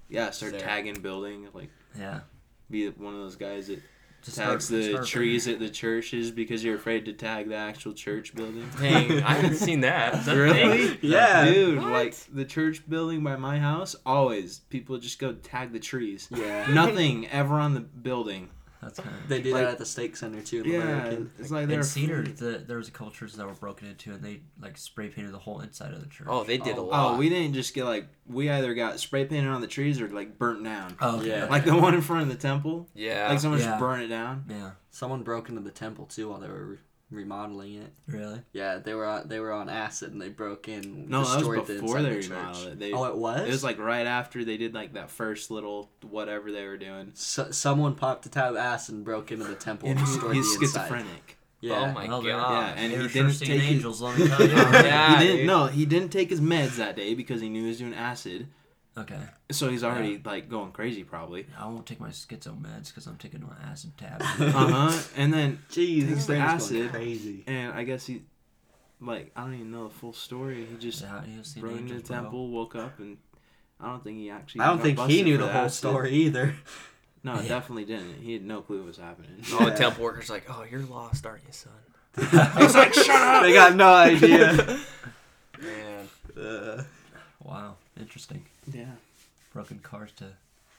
[0.07, 0.61] Yeah, start There.
[0.61, 1.47] tagging building.
[1.53, 2.21] Like, Yeah.
[2.69, 3.81] be one of those guys that
[4.23, 7.55] Just tags start- the start- trees at the churches because you're afraid to tag the
[7.55, 8.69] actual church building.
[8.79, 10.13] dang, I haven't seen that.
[10.15, 10.97] Is that Really?
[11.01, 11.45] Yeah.
[11.45, 11.91] Dude, What?
[11.91, 16.27] like the church building by my house, always people just go tag the trees.
[16.31, 16.71] Yeah.
[16.71, 18.49] Nothing ever on the building.
[18.81, 19.27] That's kind of.
[19.27, 20.61] They do Like- that at the stake center too.
[20.63, 21.31] In Yeah, American.
[21.37, 22.37] it's like in they're Cedar, afraid.
[22.37, 25.39] the, there was a cultures that were broken into, and they like spray painted the
[25.39, 26.27] whole inside of the church.
[26.29, 27.13] Oh, they did a Oh, lot.
[27.15, 30.07] Oh, we didn't just get like we either got spray painted on the trees or
[30.07, 30.95] like burnt down.
[31.01, 31.27] Oh, okay.
[31.29, 31.45] Yeah.
[31.45, 32.87] Like the one in front of the temple.
[32.93, 33.27] yeah.
[33.29, 33.65] Like someone Yeah.
[33.67, 34.45] just burned it down.
[34.49, 34.71] yeah.
[34.91, 36.79] Someone broke into the temple too while they were
[37.11, 37.93] remodeling it.
[38.07, 38.41] Really?
[38.53, 41.09] Yeah, they were on, they were on acid and they broke in.
[41.09, 42.79] No, that was before inside they of the remodeled it.
[42.79, 43.41] They, oh, it was.
[43.47, 47.11] It was like right after they did like that first little whatever they were doing.
[47.15, 50.35] So, someone popped a tab of acid and broke into the temple and And destroyed
[50.35, 50.79] he's the inside.
[50.87, 51.35] schizophrenic.
[51.61, 51.79] Yeah.
[51.79, 52.77] Oh my Well, god.
[52.77, 54.47] Yeah, and he didn't seeing take his- angels, let me tell you.
[54.55, 55.37] Yeah, he didn't.
[55.39, 55.47] dude.
[55.47, 58.47] No, he didn't take his meds that day because he knew he was doing acid.
[58.99, 59.19] Okay.
[59.51, 61.45] So he's already like going crazy probably.
[61.57, 64.21] I won't take my schizo meds because I'm taking my acid tab.
[64.39, 65.01] Uh huh.
[65.15, 66.91] And then Jeez, he's his the acid.
[66.91, 67.43] crazy.
[67.47, 68.23] and I guess he,
[68.99, 70.65] like I don't even know the full story.
[70.65, 72.21] He just Yeah, he rode into angels, the bro.
[72.21, 73.17] temple, woke up, and
[73.79, 74.61] I don't think he actually.
[74.61, 75.77] I don't think he knew for the whole acid.
[75.77, 76.55] story either.
[77.21, 77.49] No, Yeah.
[77.49, 78.21] definitely didn't.
[78.21, 79.43] He had no clue what was happening.
[79.53, 81.73] All the temple workers like, oh, you're lost, aren't you, son?
[82.15, 83.43] He's like, shut up.
[83.43, 84.79] they got no idea.
[85.61, 86.07] Man.
[86.41, 86.83] uh,
[87.43, 88.45] Wow, interesting.
[88.73, 88.85] Yeah.
[89.53, 90.25] Broken cars to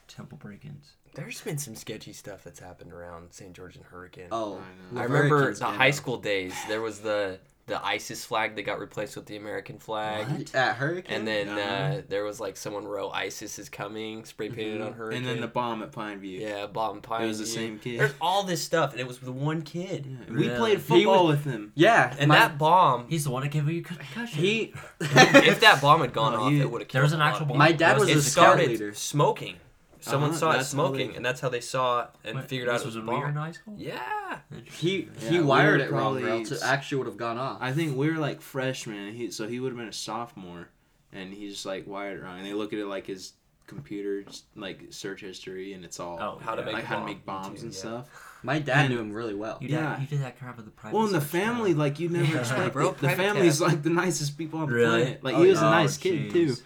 [0.08, 0.92] temple break-ins.
[1.14, 3.52] There's been some sketchy stuff that's happened around St.
[3.52, 4.28] George and Hurricane.
[4.30, 4.58] oh,
[4.92, 5.00] I know.
[5.00, 5.94] I remember hurricanes the high out.
[5.94, 6.54] school days.
[6.68, 7.38] There was the
[7.70, 10.28] the ISIS flag that got replaced with the American flag.
[10.28, 10.54] What?
[10.54, 11.16] at Hurricane.
[11.18, 11.60] And then Uh-huh.
[11.98, 15.18] uh, there was like someone wrote "ISIS is coming" spray painted on Hurricane.
[15.18, 16.40] And then the bomb at Pine View.
[16.40, 17.22] yeah, bomb pine.
[17.24, 17.98] It was the same kid.
[18.00, 20.06] There's all this stuff, and it was the one kid.
[20.06, 20.58] Yeah, We Really?
[20.58, 21.72] played football was- with him.
[21.74, 24.38] yeah, And my- that bomb, He's the one that gave you concussion.
[24.38, 24.74] he.
[25.00, 26.96] if that bomb had gone No, off, he- it would have killed.
[26.98, 27.58] There was an actual bomb?
[27.58, 28.92] My dad was it a scout leader.
[28.94, 29.56] smoking.
[30.00, 32.68] Someone Uh-huh, saw it smoking, they- and that's how they saw it and Wait, figured
[32.68, 33.34] out it was a when we in bomb.
[33.34, 33.74] high school.
[33.76, 34.38] Yeah.
[34.78, 37.16] He Yeah, he we wired were it wrong, or probably- else it actually would have
[37.16, 37.58] gone off.
[37.60, 39.14] I think we were like freshmen.
[39.14, 40.68] He so he would have been a sophomore,
[41.12, 42.38] and he just like wired it wrong.
[42.38, 43.34] And they look at it like his
[43.66, 44.24] computer
[44.56, 47.24] like search history, and it's all Oh, How to make like a how to make
[47.26, 47.78] bombs YouTube, and yeah.
[47.78, 48.26] stuff.
[48.42, 49.58] My dad And- knew him really well.
[49.60, 49.96] You Yeah.
[49.96, 50.96] did, you did that crap with the private.
[50.96, 51.78] Well, in the family, tab.
[51.78, 52.40] like you never Yeah.
[52.40, 52.92] expect Bro.
[52.92, 53.68] The family's tab.
[53.68, 55.02] like the nicest people on the Really?
[55.02, 55.24] planet.
[55.24, 56.56] Like Oh, he was a nice Oh, kid too.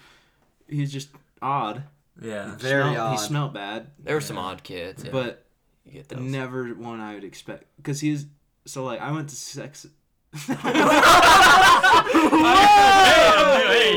[0.68, 1.08] He was just
[1.42, 1.82] odd.
[2.20, 2.54] Yeah.
[2.56, 3.12] Very Smelled- odd.
[3.12, 5.10] He smelled bad, There were some odd kids, yeah.
[5.10, 5.44] but
[5.84, 6.20] you get those.
[6.20, 7.64] never one I would expect.
[7.76, 8.26] Because he was
[8.66, 9.86] so like I went to sex.
[10.34, 10.54] Hey,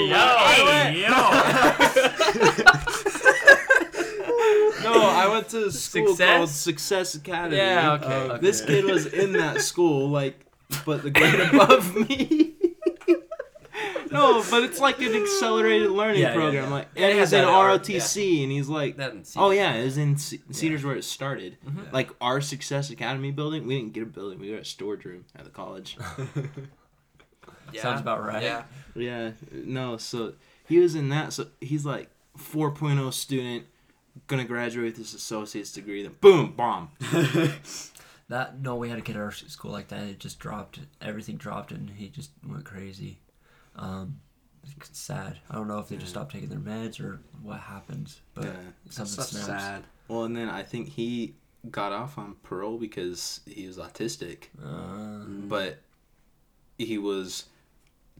[4.83, 6.37] No, I went to a school Success?
[6.37, 7.57] called Success Academy.
[7.57, 8.05] Yeah, okay.
[8.33, 10.39] Oh, This kid was in that school, like,
[10.85, 12.53] but the grade above me.
[14.11, 16.63] No, but it's like an accelerated learning Yeah, yeah, program.
[16.65, 16.69] yeah.
[16.69, 19.73] Like, Yeah, and they he's had in that ROTC, and he's like, That oh yeah,
[19.73, 21.57] it was in C- Cedars where it started.
[21.67, 21.91] Mhm.
[21.91, 25.25] Like our Success Academy building, we didn't get a building; we got a storage room
[25.35, 25.97] at the college.
[27.73, 27.81] Yeah.
[27.81, 28.41] Sounds about right.
[28.43, 28.63] Yeah.
[28.95, 30.33] yeah, no, so
[30.69, 31.33] he was in that.
[31.33, 33.65] So he's like 4.0 student,
[34.27, 36.01] gonna graduate with his associate's degree.
[36.01, 36.91] Then boom, bomb.
[38.29, 40.03] That no, we had a kid at our school like that.
[40.03, 40.79] It just dropped.
[41.01, 43.19] Everything dropped, and he just went crazy.
[43.77, 44.19] Um,
[44.79, 45.39] it's sad.
[45.49, 48.51] I don't know if they just stopped taking their meds or what happens, but Yeah.
[48.89, 49.83] something That's sad.
[50.07, 51.35] Well, and then I think he
[51.71, 55.81] got off on parole because he was autistic, Uh, but
[56.77, 57.45] he was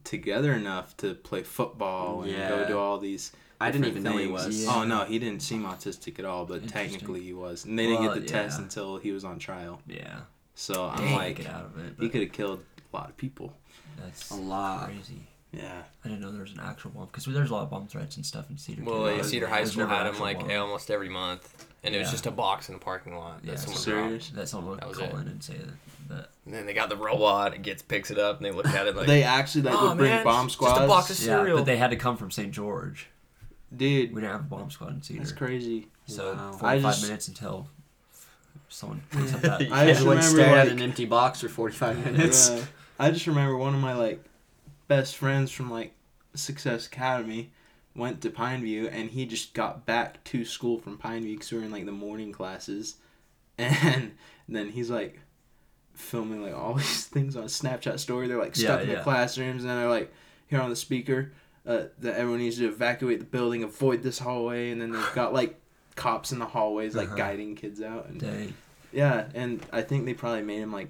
[0.04, 3.32] together enough to play football and go do all these.
[3.60, 4.64] I didn't different even know he was.
[4.64, 4.74] Yeah.
[4.74, 7.64] Oh no, he didn't seem autistic at all, but technically he was.
[7.64, 9.80] And they didn't Well, get the test until he was on trial.
[9.86, 10.20] yeah.
[10.54, 11.94] So I'm Dang, like, get out of it.
[12.00, 13.56] he could have killed a lot of people.
[13.96, 14.86] That's A lot.
[14.86, 15.26] crazy.
[15.52, 15.82] Yeah.
[16.04, 18.16] I didn't know there was an actual bomb because there's a lot of bomb threats
[18.16, 18.82] and stuff in Cedar.
[18.84, 19.10] Well, too.
[19.10, 20.50] yeah, but Cedar High School had them like bomb.
[20.52, 22.12] almost every month, and it was Yeah.
[22.12, 24.06] just a box in the parking lot that Yeah, someone so- dropped.
[24.08, 24.30] Serious?
[24.30, 25.14] that someone would That was call it.
[25.22, 25.74] in and say that.
[26.10, 27.54] that And then they got the robot.
[27.54, 29.88] It gets picks it up, and they look at it like, they actually like "Oh
[29.88, 30.80] would bring man, bomb just squads.
[30.80, 32.50] a box of yeah, cereal." but they had to come from St.
[32.52, 33.08] George.
[33.74, 35.20] Dude, We didn't have a bomb squad in Cedar.
[35.20, 35.88] that's crazy.
[36.06, 36.52] So Wow.
[36.52, 37.68] 45 just- minutes until
[38.68, 39.60] someone picks up that.
[39.60, 42.50] I just Everyone remember, stared at like- an empty box for 45 minutes.
[42.50, 42.64] Yeah.
[42.98, 44.24] I just remember one of my like
[44.88, 45.92] best friends from like
[46.34, 47.50] Success Academy
[47.94, 51.52] went to Pine View and he just got back to school from Pine View because
[51.52, 52.96] we were in like the morning classes,
[53.58, 54.12] and
[54.48, 55.20] then he's like
[55.94, 58.28] filming like all these things on a Snapchat story.
[58.28, 58.96] They're like stuck Yeah, in yeah.
[58.96, 60.12] the classrooms and they're like
[60.48, 61.32] here on the speaker
[61.66, 65.34] uh, that everyone needs to evacuate the building, avoid this hallway, and then they've got
[65.34, 65.60] like
[65.96, 67.16] cops in the hallways like Uh-huh.
[67.16, 68.54] guiding kids out and Dang.
[68.92, 70.88] yeah, and I think they probably made him like,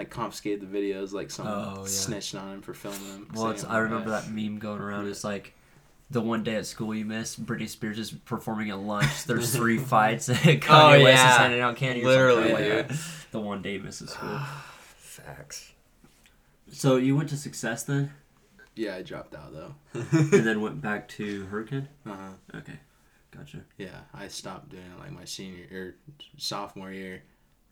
[0.00, 1.86] like confiscate the videos, like someone Oh, yeah.
[1.88, 3.28] snitched on him for filming them.
[3.34, 4.24] Well, it's, I remember that.
[4.24, 5.06] that meme going around.
[5.08, 5.52] It's like
[6.10, 7.36] the one day at school you miss.
[7.36, 9.24] Britney Spears is performing at lunch.
[9.24, 10.28] There's three fights.
[10.30, 11.30] Kanye Oh, West yeah.
[11.32, 12.02] is handing out candy.
[12.02, 12.88] Literally, like dude.
[12.88, 12.98] that.
[13.30, 14.38] The one day you miss school.
[14.96, 15.72] Facts.
[16.72, 18.10] so you went to Success then,
[18.74, 19.74] Yeah, I dropped out though.
[20.10, 21.88] and then went back to Hurricane.
[22.06, 22.58] Uh huh.
[22.58, 22.78] Okay,
[23.36, 23.58] gotcha.
[23.76, 25.94] Yeah, I stopped doing it like my senior or
[26.38, 27.22] sophomore year,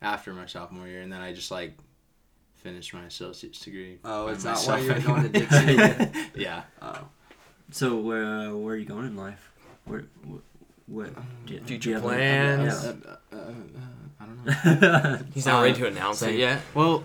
[0.03, 1.77] after my sophomore year, and then I just like
[2.59, 3.99] finished my associate's degree.
[4.05, 6.11] Oh, it's not why you were going to anyway.
[6.13, 6.31] Dixie?
[6.43, 6.63] yeah.
[6.83, 7.09] Oh.
[7.71, 9.51] So where uh, where are you going in life?
[9.85, 10.43] Where what?
[10.87, 11.15] what
[11.47, 12.85] do you- do Future you have plans?
[12.85, 13.53] Any, Uh, uh, uh, uh,
[14.21, 15.27] I don't know.
[15.35, 16.35] He's not Uh, ready to announce same.
[16.35, 16.61] it yet.
[16.75, 17.05] Well,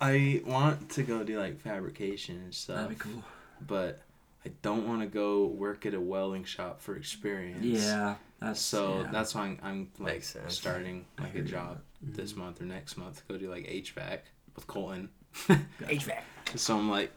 [0.00, 3.22] I want to go do like fabrication and stuff, That'd be cool.
[3.66, 4.02] but
[4.44, 7.64] I don't want to go work at a welding shop for experience.
[7.64, 9.10] Yeah, that's So yeah.
[9.12, 11.50] that's why I'm, I'm like starting like hear a you.
[11.50, 13.18] job this month or next month.
[13.28, 14.18] to Go do like HVAC
[14.54, 15.08] with Colton.
[15.80, 16.22] HVAC.
[16.56, 17.10] So I'm like,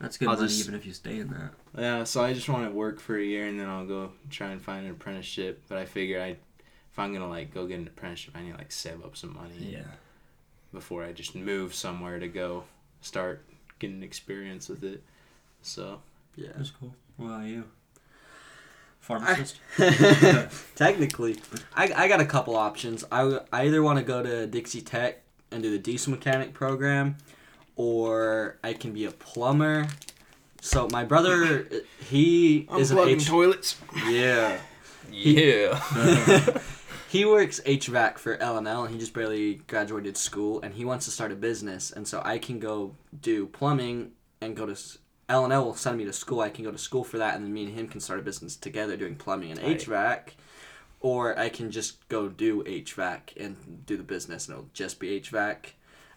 [0.00, 1.50] that's good I'll money just- even if you stay in that.
[1.76, 2.04] yeah.
[2.04, 4.62] So I just want to work for a year and then I'll go try and
[4.62, 5.62] find an apprenticeship.
[5.68, 8.58] But I figure I, if I'm gonna like go get an apprenticeship, I need to
[8.58, 9.82] like save up some money Yeah.
[10.72, 12.64] before I just move somewhere to go
[13.00, 13.44] start
[13.78, 15.02] getting experience with it.
[15.62, 16.00] So
[16.36, 16.48] Yeah.
[16.56, 16.94] That's cool.
[17.16, 17.64] What about you?
[19.00, 19.58] Pharmacist?
[20.76, 21.36] Technically,
[21.74, 23.04] I, I got a couple options.
[23.10, 27.16] I, I either want to go to Dixie Tech and do the diesel mechanic program,
[27.76, 29.88] or I can be a plumber.
[30.60, 31.68] So my brother,
[32.08, 33.76] he is an H- toilets.
[34.08, 34.58] yeah.
[35.10, 35.80] Yeah.
[37.08, 41.10] he works HVAC for L&L and he just barely graduated school and he wants to
[41.10, 44.10] start a business and so I can go do plumbing
[44.42, 44.98] and go to s-
[45.30, 46.40] L&L will send me to school.
[46.40, 48.22] I can go to school for that and then me and him can start a
[48.22, 49.70] business together doing plumbing and Right.
[51.00, 51.04] HVAC.
[51.08, 55.20] Or I can just go do HVAC and do the business and it'll just be
[55.20, 55.56] HVAC.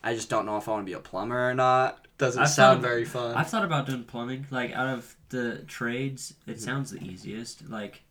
[0.04, 2.08] I just don't know if I want to be a plumber or not.
[2.18, 3.36] Doesn't I've sound thought- very fun.
[3.36, 4.48] I've thought about doing plumbing.
[4.52, 6.52] Like out of the trades, Mm-hmm.
[6.52, 7.70] it sounds the easiest.
[7.70, 8.02] Like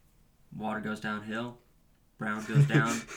[0.57, 1.59] water goes downhill,
[2.19, 3.01] brown goes down.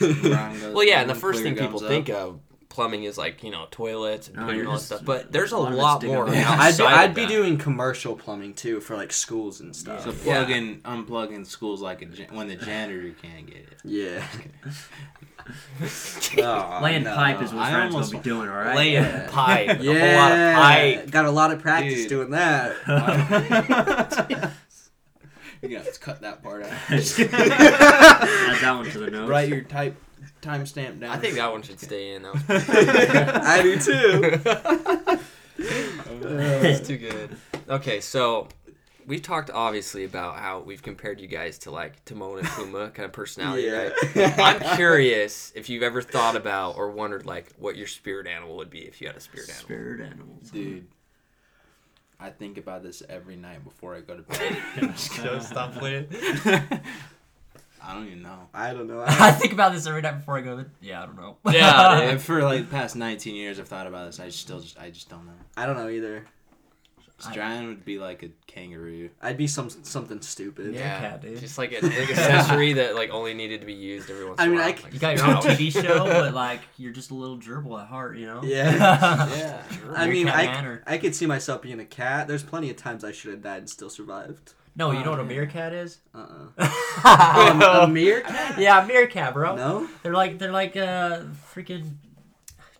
[0.74, 2.40] Well, yeah, and the first thing people think of
[2.74, 5.56] plumbing is like you know toilets and No, putting all that stuff, but there's a
[5.56, 6.28] a lot of it's lot digging more.
[6.28, 6.34] up.
[6.34, 10.02] I'd be, I'd be doing commercial plumbing too for like schools and stuff.
[10.04, 10.44] So Yeah.
[10.44, 13.78] plugging, unplugging schools like a when the janitor can't get it.
[13.84, 14.26] Yeah.
[16.38, 17.14] oh, Laying no.
[17.14, 18.76] pipe is what I Fran's almost- gonna be doing, all right?
[18.76, 19.28] laying Yeah.
[19.30, 21.10] pipe, Yeah, a lot of pipe.
[21.10, 22.08] got a lot of practice Dude.
[22.08, 22.74] doing that.
[25.62, 26.70] You're gonna have to cut that part out.
[26.90, 27.00] Add
[28.60, 29.30] that one to the notes.
[29.30, 29.96] Write your type
[30.44, 31.10] timestamp down.
[31.10, 32.22] I think that one should stay in.
[32.22, 32.34] That
[33.44, 34.40] I do too.
[36.28, 37.36] It's too good.
[37.68, 38.48] Okay, so
[39.06, 43.06] we've talked obviously about how we've compared you guys to like Timon and Pumbaa kind
[43.06, 43.92] of personality, right?
[44.38, 48.70] I'm curious if you've ever thought about or wondered like what your spirit animal would
[48.70, 49.64] be if you had a spirit animal.
[49.64, 50.50] Spirit animals.
[50.50, 50.86] dude.
[52.20, 55.42] I think about this every night before I go to bed.
[55.42, 56.06] stop playing.
[57.86, 58.48] I don't even know.
[58.54, 59.00] I don't know.
[59.06, 60.70] I I, think about this every night before I go to bed.
[60.80, 61.36] Yeah, I don't know.
[61.50, 64.20] Yeah, And for like the past 19 years, I've thought about this.
[64.20, 65.32] I still just, I just don't know.
[65.56, 66.24] I don't know either.
[67.18, 69.08] Stratton would be like a kangaroo.
[69.22, 70.74] I'd be some something stupid.
[70.74, 70.98] Yeah.
[70.98, 71.38] cat, dude.
[71.38, 74.40] just like an like accessory that like only needed to be used every once.
[74.40, 74.72] I in mean, a while.
[74.72, 77.38] I c- Like, You got your own TV show, but like you're just a little
[77.38, 78.42] gerbil at heart, you know?
[78.42, 78.74] Yeah.
[79.36, 79.62] Yeah.
[79.94, 82.26] I mean, Meerkat I, I could see myself being a cat.
[82.28, 84.54] There's plenty of times I should have died and still survived.
[84.76, 85.98] No, you know Oh, what a meerkat is?
[86.14, 86.46] Uh-uh.
[86.58, 88.58] yeah, a, a meerkat?
[88.58, 89.54] a meerkat, bro.
[89.56, 89.88] No.
[90.02, 91.20] They're like they're like uh
[91.54, 91.92] freaking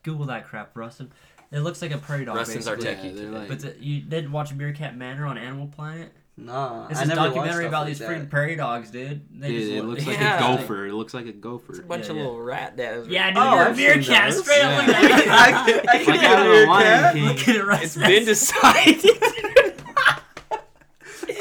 [0.03, 1.12] Google that crap, Ruston.
[1.53, 2.36] It looks like a prairie dog.
[2.36, 3.11] Ruston's our basically.
[3.11, 3.38] techie they're today.
[3.38, 6.12] like- But the, you didn't watch Meerkat Manor on Animal Planet?
[6.36, 6.88] Nah.
[6.88, 9.22] It's I never watched documentary about like these freaking prairie dogs, dude.
[9.40, 10.36] They Dude, just it look- looks like Yeah.
[10.53, 10.86] a gopher.
[10.88, 11.78] It looks like a gopher.
[11.78, 12.22] a bunch Yeah, of yeah.
[12.24, 13.07] little rat dads.
[13.07, 14.30] Yeah, dude, Oh, you're a I've seen meerkat.
[14.32, 14.42] those.
[14.42, 14.78] Straight Yeah.
[14.78, 17.14] up look at I can, I can Like get out of a the Lion meerkat.
[17.14, 17.24] King.
[17.24, 18.03] Look at it, It's Ruston.
[18.03, 19.01] been decided.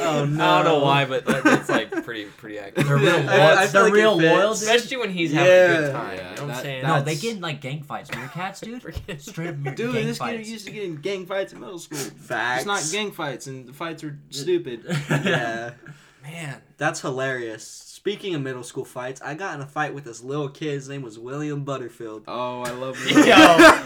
[0.06, 0.44] Oh, no.
[0.52, 2.88] I don't know why, but that, that's like pretty pretty accurate.
[2.88, 4.64] They're real I- I They're like real loyal, dude.
[4.64, 6.18] Especially when he's having a good time.
[6.18, 6.84] Yeah, you know what I'm that- saying?
[6.84, 8.10] No, they get in like gang fights.
[8.12, 9.22] Meerkats, dude.
[9.22, 11.98] Straight up Dude, gang this kid used to get in gang fights in middle school.
[11.98, 12.64] Facts.
[12.64, 14.84] It's not gang fights, and the fights are stupid.
[15.10, 15.72] Yeah.
[16.24, 17.93] Man, That's hilarious.
[18.04, 20.72] Speaking of middle school fights, I got in a fight with this little kid.
[20.74, 22.26] His name was William Butterfield.
[22.28, 23.24] Oh, I love Yo.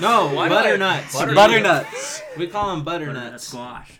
[0.01, 1.13] No, Why butternuts.
[1.15, 2.23] Butter- Butternuts.
[2.35, 3.47] We call him Butternut butternuts.
[3.49, 3.91] squash.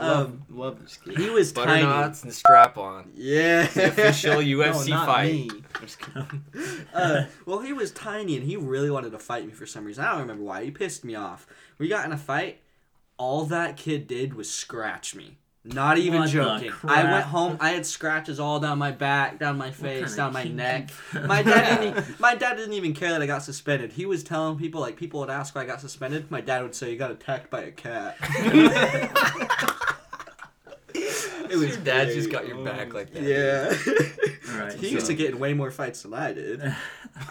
[0.00, 1.16] Love, Um, love this kid.
[1.16, 1.84] he was tiny.
[1.84, 3.12] butternuts and strap on.
[3.14, 3.68] Yeah.
[3.68, 5.32] The official UFC no, not fight.
[5.32, 5.50] Me.
[5.76, 6.44] I'm just kidding.
[6.92, 10.02] uh, well, he was tiny and he really wanted to fight me for some reason.
[10.04, 10.64] I don't remember why.
[10.64, 11.46] He pissed me off.
[11.78, 12.62] We got in a fight.
[13.16, 15.38] All that kid did was scratch me.
[15.64, 16.72] Not even What joking.
[16.82, 17.56] I went home.
[17.60, 20.90] I had scratches all down my back, down my face, kinda down my neck.
[21.12, 22.18] My dad didn't.
[22.18, 23.92] My dad didn't even care that I got suspended.
[23.92, 26.32] He was telling people like people would ask why I got suspended.
[26.32, 28.16] My dad would say you got attacked by a cat.
[30.94, 32.14] it was Your dad great.
[32.16, 33.22] just got your back like that.
[33.22, 34.52] Yeah.
[34.52, 34.72] All right.
[34.74, 36.60] he used to get in way more fights than I did.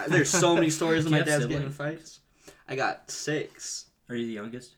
[0.08, 2.20] There's so many stories of my you have dad's getting in fights.
[2.68, 3.86] I got six.
[4.10, 4.76] Are you the youngest?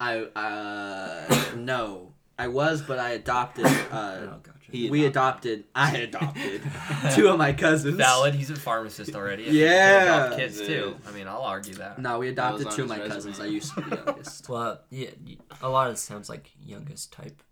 [0.00, 2.12] I uh no.
[2.38, 3.66] I was, but I adopted.
[3.90, 4.52] Uh, oh, gotcha.
[4.70, 5.64] He we adopted.
[5.74, 6.60] I adopted
[7.14, 7.96] two of my cousins.
[7.96, 8.34] Valid.
[8.34, 9.44] He's a pharmacist already.
[9.44, 10.00] Yeah.
[10.00, 10.66] he can adopt kids Yeah.
[10.66, 10.96] too.
[11.06, 11.98] I mean, I'll argue that.
[12.00, 13.40] No, we adopted two of my his cousins.
[13.40, 14.48] I used to be the youngest.
[14.48, 17.42] Well, yeah, y- a lot of it sounds like youngest type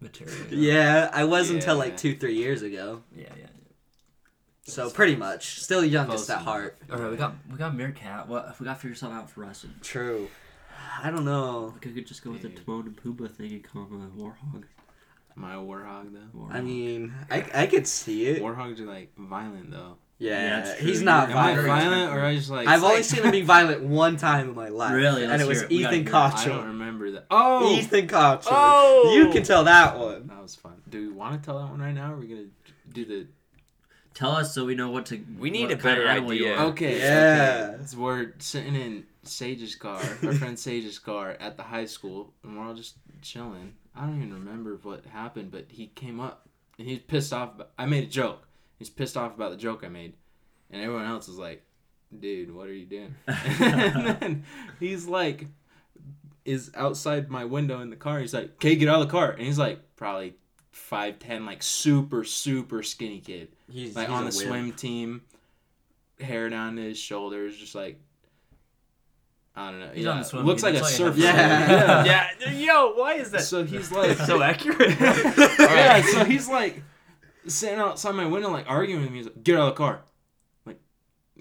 [0.00, 0.34] material.
[0.50, 3.02] you yeah, I was until like two, three years ago.
[3.14, 3.46] Yeah, yeah.
[4.64, 6.44] So pretty much, still youngest Close at enough.
[6.46, 6.78] heart.
[6.90, 8.28] All right, we got we got meerkat.
[8.28, 9.66] What we got to figure something out for us.
[9.82, 10.28] True.
[11.02, 11.74] I don't know.
[11.76, 12.64] I could just go with the Dude.
[12.66, 14.64] Timon and Pumbaa thing and call him a Warhog.
[15.36, 16.38] Am I a warhog though?
[16.38, 16.52] Warhog.
[16.54, 18.42] I mean, I I could see it.
[18.42, 19.96] Warhogs are like violent though.
[20.18, 21.66] Yeah, Yeah, he's not Am I violent.
[21.66, 22.68] violent or I just like?
[22.68, 24.92] I've only like- seen him be violent one time in my life.
[24.94, 25.22] Really?
[25.22, 25.72] And Let's it was it.
[25.72, 26.14] Ethan hear.
[26.14, 27.26] I don't remember that.
[27.30, 28.44] Oh, Ethan Koch.
[28.48, 29.12] Oh!
[29.16, 30.26] You can tell that one.
[30.28, 30.80] that was fun.
[30.88, 32.12] Do we want to tell that one right now?
[32.12, 32.44] Or are we gonna
[32.92, 33.26] do the?
[34.14, 35.24] Tell us so we know what to.
[35.38, 36.62] We need a better kind animal you idea.
[36.64, 36.98] Okay.
[36.98, 37.70] Yeah.
[37.74, 37.84] Okay.
[37.86, 42.56] So we're sitting in Sage's car, our friend Sage's car at the high school, and
[42.56, 43.74] we're all just chilling.
[43.94, 46.48] I don't even remember what happened, but he came up
[46.78, 47.54] and he's pissed off.
[47.54, 48.46] About, I made a joke.
[48.78, 50.14] He's pissed off about the joke I made,
[50.70, 51.62] and everyone else was like,
[52.18, 54.44] "Dude, what are you doing?" and then
[54.80, 55.46] he's like,
[56.44, 58.20] is outside my window in the car.
[58.20, 60.34] He's like, "Okay, get out of the car," and he's like, probably
[60.72, 64.48] five ten, like super super skinny kid He's like he's on a the wimp.
[64.48, 65.22] swim team,
[66.20, 68.00] hair down to his shoulders, just like
[69.54, 69.90] I don't know.
[69.92, 70.10] He's yeah.
[70.12, 71.18] on the swim Looks team, like a like a- surfer.
[71.18, 72.04] Yeah.
[72.04, 72.28] yeah.
[72.40, 74.98] yeah, yo, why is that So he's like, so accurate?
[75.00, 76.00] yeah.
[76.02, 76.82] So he's like
[77.46, 79.18] sitting outside my window, like arguing with me.
[79.18, 80.00] He's like, "Get out of the car!"
[80.64, 80.80] Like,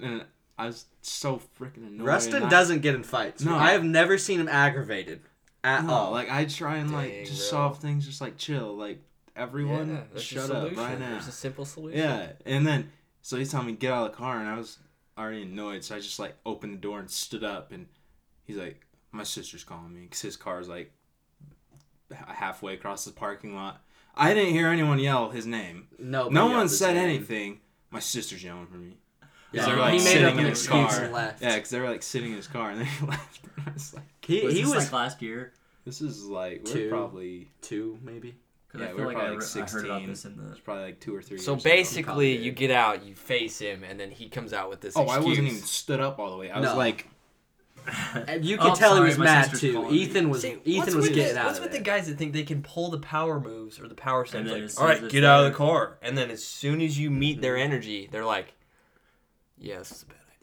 [0.02, 0.26] and
[0.58, 2.06] I was so freaking annoyed.
[2.06, 3.44] Ruston I- doesn't get in fights.
[3.46, 3.56] No.
[3.56, 5.22] I have never seen him aggravated
[5.64, 6.12] at No, all.
[6.12, 7.60] like I try and like just bro.
[7.60, 8.76] solve things, just like chill.
[8.76, 9.02] Like
[9.36, 11.12] everyone, Yeah, shut up right now.
[11.12, 12.00] There's a simple solution.
[12.00, 14.78] Yeah, and then so he's telling me get out of the car, and I was
[15.18, 17.88] already annoyed, so I just like opened the door and stood up, and
[18.44, 20.92] he's like, "My sister's calling me," because his car's like
[22.14, 23.82] halfway across the parking lot.
[24.16, 25.88] I didn't hear anyone yell his name.
[25.98, 27.60] no, no one said anything.
[27.90, 28.98] My sister's yelling for me.
[29.54, 31.04] Yeah, They're, he made sitting up in an his excuse car.
[31.04, 31.42] and left.
[31.42, 33.42] Yeah, because they were like sitting in his car, and then he left.
[33.58, 35.54] And I was like, he Was he this was like last year?
[35.86, 36.90] "This is like we're Two.
[36.90, 38.36] probably two maybe.
[38.72, 40.10] 'Cause Yeah, I we feel were like I, probably, like, re- I heard about 16.
[40.10, 40.52] this in the.
[40.52, 43.60] it's probably like two or three." So years basically, probably you get out, you face
[43.60, 44.96] him, and then he comes out with this.
[44.96, 45.24] Oh, excuse.
[45.26, 46.50] I wasn't even stood up all the way.
[46.50, 46.78] I was No.
[46.78, 47.08] like,
[48.28, 49.88] And you Oh, could tell sorry, he was mad too.
[49.92, 51.78] Ethan was See, Ethan was with getting the, out What's of with it.
[51.80, 54.50] the guys that think they can pull the power moves or the power steps?
[54.50, 56.44] Like, as all soon right, as it's get out of the car, and then as
[56.44, 57.72] soon as you meet their mm-hmm.
[57.74, 58.54] energy, they're like,
[59.58, 59.82] "Yeah,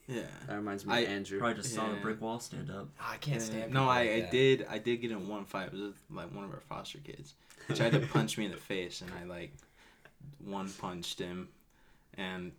[0.09, 0.47] this is a bad idea." yeah.
[0.49, 1.39] That reminds me I- of Andrew.
[1.39, 2.89] Probably just saw the brick wall stand up.
[3.01, 3.73] Oh, I can't stand.
[3.73, 4.67] No, I, like I did.
[4.69, 5.67] I did get in one fight.
[5.69, 7.35] It was with, like one of our foster kids.
[7.69, 9.53] He tried to punch me in the face, and I like
[10.45, 11.49] one punched him,
[12.17, 12.53] and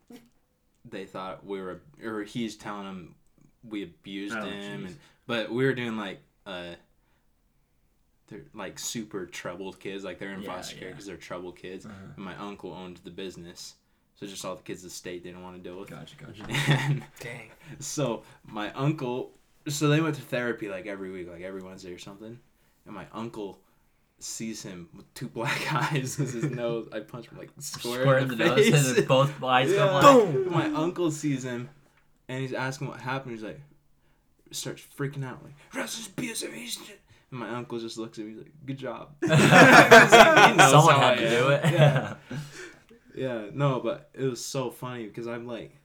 [0.90, 3.16] they thought we were, or he's telling him
[3.68, 4.86] we abused Oh, him, jeez.
[4.88, 4.98] and
[5.28, 6.76] but we were doing like uh,
[8.28, 10.94] they're like super troubled kids, like they're in Yeah, foster care yeah.
[10.94, 11.86] because they're troubled kids.
[11.86, 11.96] Uh-huh.
[12.16, 13.76] And my uncle owned the business,
[14.20, 15.90] so just all the kids of the state didn't want to deal with.
[15.90, 16.44] Gotcha, gotcha.
[16.72, 17.50] And Dang.
[17.80, 19.32] so my uncle,
[19.68, 22.38] so they went to therapy like every week, like every Wednesday or something.
[22.86, 23.60] And my uncle
[24.20, 26.90] sees him with two black eyes because his nose.
[26.92, 28.98] I punched him like square, Square in in the, the nose, face.
[28.98, 29.92] and both eyes go Yeah.
[30.02, 30.34] black.
[30.34, 30.52] Boom.
[30.52, 31.70] My uncle sees him,
[32.28, 33.34] and he's asking what happened.
[33.36, 33.62] He's like,
[34.52, 36.78] starts freaking out like, "Russ is abusive." He's
[37.32, 38.32] And my uncle just looks at me.
[38.32, 41.62] He's like, "Good job." he knows Someone had to do it.
[41.66, 42.16] Yeah.
[43.16, 45.76] Yeah, no, but it was so funny because I'm like,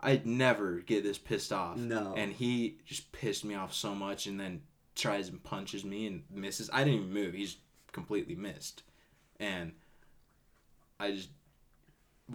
[0.00, 1.76] I'd never get this pissed off.
[1.76, 2.14] No.
[2.16, 4.62] And he just pissed me off so much and then
[4.94, 6.70] tries and punches me and misses.
[6.72, 7.34] I didn't even move.
[7.34, 7.56] He's
[7.92, 8.82] completely missed.
[9.38, 9.72] And
[10.98, 11.28] I just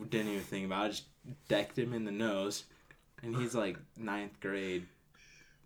[0.09, 0.85] didn't even think about it.
[0.85, 1.03] I just
[1.47, 2.63] decked him in the nose.
[3.23, 4.85] And he's like ninth grade.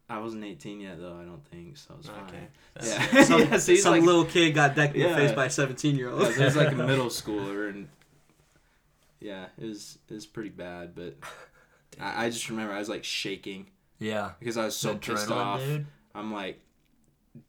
[0.10, 2.24] I wasn't 18 yet, though, I don't think, so it's fine.
[2.28, 2.48] Okay.
[2.84, 3.24] Yeah.
[3.24, 5.10] some yeah, so some like, little kid got decked in Yeah.
[5.10, 6.24] the face by a seventeen year old.
[6.24, 7.88] yeah, so he's like a middle schooler, and
[9.22, 10.94] yeah, it was it was pretty bad.
[10.96, 11.18] But
[12.00, 13.68] I, I just remember I was like shaking
[14.00, 14.32] Yeah.
[14.40, 15.60] because I was so The pissed off.
[15.62, 15.86] dude.
[16.14, 16.60] I'm like,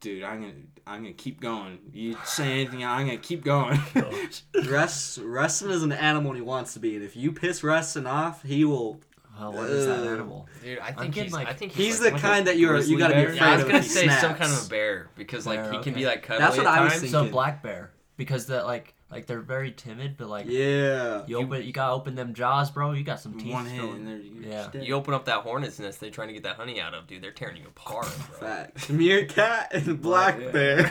[0.00, 0.52] dude, I'm gonna
[0.86, 1.78] I'm gonna keep going.
[1.92, 3.80] You say anything, I'm gonna keep going.
[4.68, 8.06] Russ Ruston is an animal when he wants to be, and if you piss Ruston
[8.06, 9.00] off, he will.
[9.40, 10.46] Well, what is that animal?
[10.62, 11.32] Dude, I think he's.
[11.32, 13.28] like- I think He's like, the kind that you're you gotta be bear?
[13.32, 13.66] afraid Yeah, I was of.
[13.68, 16.00] gonna if he say some kind of a bear because like Bear, he can okay.
[16.00, 17.02] be like cuddly That's what at I was times.
[17.04, 17.26] thinking.
[17.26, 21.22] So black bear, because the like like they're very timid, but like Yeah.
[21.26, 22.92] you open you gotta open them jaws, bro.
[22.92, 23.52] You got some teeth.
[23.52, 24.68] One hit and they're you're Yeah.
[24.72, 24.86] dead.
[24.86, 27.22] You open up that hornet's nest they're trying to get that honey out of, dude.
[27.22, 28.06] They're tearing you apart,
[28.38, 28.48] bro.
[28.48, 28.88] Facts.
[28.88, 30.50] Meerkat and black Yeah.
[30.50, 30.88] bear.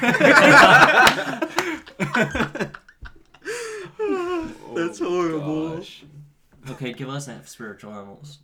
[4.04, 5.78] Oh, That's horrible.
[5.78, 6.04] gosh.
[6.70, 8.40] Okay, give us that spiritual animals.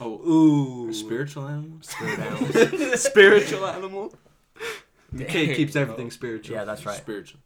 [0.00, 0.92] Oh, Ooh.
[0.92, 1.88] spiritual animals.
[1.88, 3.00] Spirit animals.
[3.02, 4.14] spiritual animal.
[5.14, 6.56] Dang, Kid keeps everything spiritual.
[6.56, 6.96] yeah, that's right.
[6.96, 7.40] Spiritual.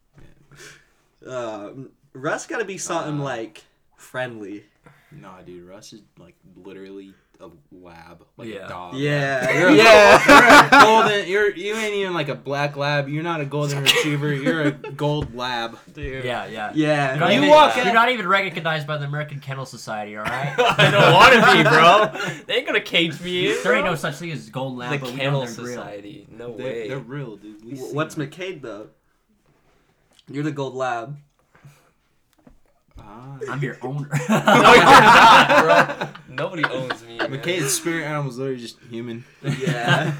[1.26, 1.70] Uh,
[2.12, 3.64] Russ got to be something Uh, like
[3.96, 4.64] friendly.
[5.10, 8.66] Nah, dude, Russ is like literally a lab, like Yeah.
[8.66, 8.94] a dog.
[8.96, 10.24] Yeah, You're a, yeah.
[10.26, 11.28] you're a golden.
[11.28, 13.08] You're you ain't even like a black lab.
[13.08, 14.32] You're not a golden retriever.
[14.32, 15.78] You're a gold lab.
[15.92, 16.24] Dude.
[16.24, 16.72] Yeah, yeah.
[16.74, 17.10] Yeah.
[17.10, 20.24] You're not, You even, walk you're not even recognized by the American Kennel Society, all
[20.24, 20.54] right?
[20.58, 22.44] I don't want to be, bro.
[22.46, 23.62] They ain't gonna cage me in.
[23.62, 25.66] there ain't no such thing as gold lab, the but we know Kennel they're real.
[25.66, 26.26] Society.
[26.30, 26.88] No They're, way.
[26.88, 27.64] they're real, dude.
[27.64, 28.26] We What's them.
[28.28, 28.88] McCade though?
[30.28, 31.16] You're the gold lab.
[32.98, 33.38] Ah.
[33.50, 34.08] I'm your owner.
[34.28, 35.98] no, you're not,
[36.28, 36.34] bro.
[36.34, 37.18] Nobody owns me.
[37.18, 37.30] man.
[37.30, 39.24] McCade's spirit animals literally just human.
[39.42, 40.12] Yeah.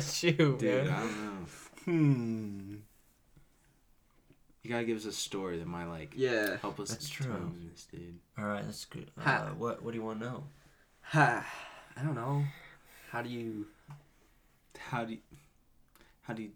[0.00, 0.88] Shoot, Dude, man.
[0.88, 1.46] I don't know.
[1.84, 2.74] hmm.
[4.62, 6.56] You gotta give us a story that might like Yeah.
[6.56, 6.90] help us.
[6.90, 7.52] That's tone true.
[7.70, 8.18] This, dude.
[8.38, 9.10] all right, that's good.
[9.24, 10.44] Uh, what What do you want to know?
[11.02, 11.46] Ha.
[11.96, 12.44] I don't know.
[13.10, 13.66] How do you
[14.90, 15.18] How do you,
[16.22, 16.50] how do you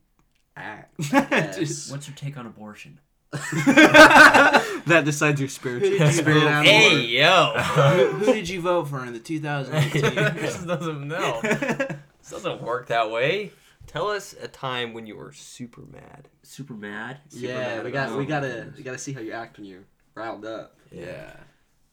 [0.60, 1.00] act?
[1.58, 3.00] Just- What's your take on abortion?
[3.32, 6.64] that decides your spiritual spirit animal.
[6.64, 7.52] Hey, yo.
[7.56, 10.14] who, who did you vote for in the 2018?
[10.34, 11.40] this doesn't know.
[11.42, 13.52] This doesn't work that way.
[13.86, 16.28] Tell us a time when you were super mad.
[16.42, 17.18] Super mad.
[17.30, 19.84] Yeah, mad we about got we gotta we gotta see how you act when you're
[20.14, 20.76] riled up.
[20.90, 21.32] yeah.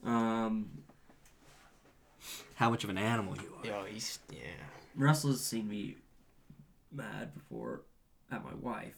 [0.04, 0.70] Um,
[2.56, 3.82] How much of an animal you are.
[3.82, 4.40] Yo, he's yeah.
[4.96, 5.96] Russell has seen me
[6.92, 7.82] mad before
[8.32, 8.96] at my wife.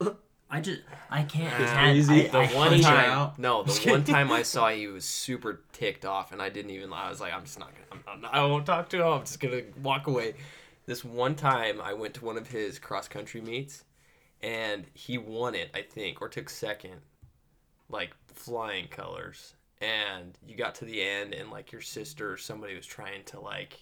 [0.50, 1.52] I just I can't.
[1.60, 2.28] It's stand- crazy.
[2.28, 3.38] I, The I one hate- time, out.
[3.38, 6.90] no, the one time I saw you was super ticked off, and I didn't even.
[6.90, 7.04] Lie.
[7.06, 8.02] I was like, I'm just not gonna.
[8.06, 9.06] I'm, I'm not, I won't talk to him.
[9.06, 10.34] I'm just gonna walk away.
[10.86, 13.84] This one time, I went to one of his cross country meets,
[14.42, 17.00] and he won it, I think, or took second,
[17.88, 19.54] like flying colors.
[19.80, 23.40] And you got to the end, and like your sister or somebody was trying to
[23.40, 23.80] like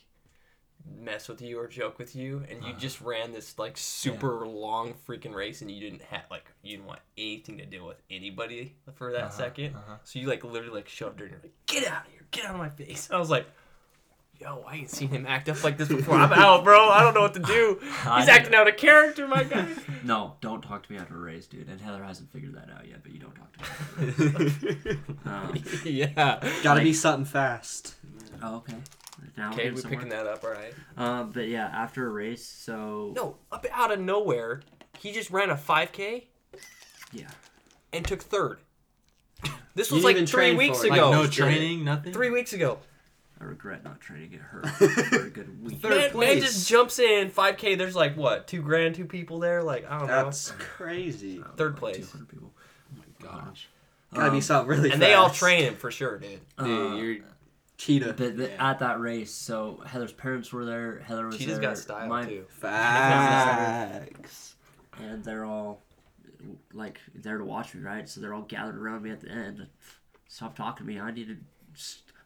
[1.01, 4.95] mess with you or joke with you, and you just ran this like super long
[5.07, 8.76] freaking race, and you didn't have like you didn't want anything to do with anybody
[8.95, 9.97] for that Uh-huh, 2nd uh-huh.
[10.05, 12.26] So you like literally like shoved her, and you're like, "Get out of here!
[12.30, 13.47] Get out of my face!" And I was like.
[14.41, 16.16] Yo, I ain't seen him act up like this before.
[16.16, 16.89] I'm out, bro.
[16.89, 17.78] I don't know what to do.
[18.16, 19.66] He's acting out of character, my guy.
[20.05, 21.68] No, don't talk to me after a race, dude.
[21.68, 24.09] And Heather hasn't figured that out yet, but you don't talk to me.
[24.09, 24.99] After a race.
[25.24, 25.55] um,
[25.85, 26.41] yeah.
[26.64, 27.95] Gotta be something fast.
[28.43, 28.74] oh, okay.
[29.37, 30.01] Now we're Okay, getting we somewhere.
[30.01, 30.74] picking that up, all right?
[30.97, 34.62] Um, but yeah, after a race, so No, up out of nowhere,
[34.99, 36.24] he just ran a 5K
[37.12, 37.28] yeah,
[37.93, 38.59] and took third.
[39.76, 40.91] This was like three weeks for it.
[40.91, 41.12] Like ago.
[41.12, 42.12] no training, nothing.
[42.12, 42.78] Three weeks ago.
[43.43, 44.84] I regret not trying to get hurt for
[45.26, 45.80] a good week.
[45.82, 47.76] Third Man, man just jumps in 5K.
[47.76, 49.62] There's like what, two grand, two people there.
[49.64, 51.40] Like I don't That's crazy.
[51.40, 51.97] Uh, Third like place.
[52.11, 52.53] 200 people.
[52.55, 53.68] Oh my gosh.
[54.14, 54.88] Gotta be Um, something really know.
[54.90, 54.95] fast.
[54.95, 56.40] And they all train him for sure, dude.
[56.59, 57.16] Dude, uh, you're
[57.78, 58.14] Cheetah.
[58.16, 58.70] But the, Yeah.
[58.70, 61.01] at that race, so Heather's parents were there.
[61.01, 61.70] Heather was Cheetah's there.
[61.70, 62.45] got style my- too.
[62.49, 64.55] Facts.
[65.01, 65.82] and they're all
[66.72, 68.09] like there to watch me, right?
[68.09, 69.66] So they're all gathered around me at the end.
[70.28, 71.01] Stop talking to me.
[71.01, 71.36] I need to,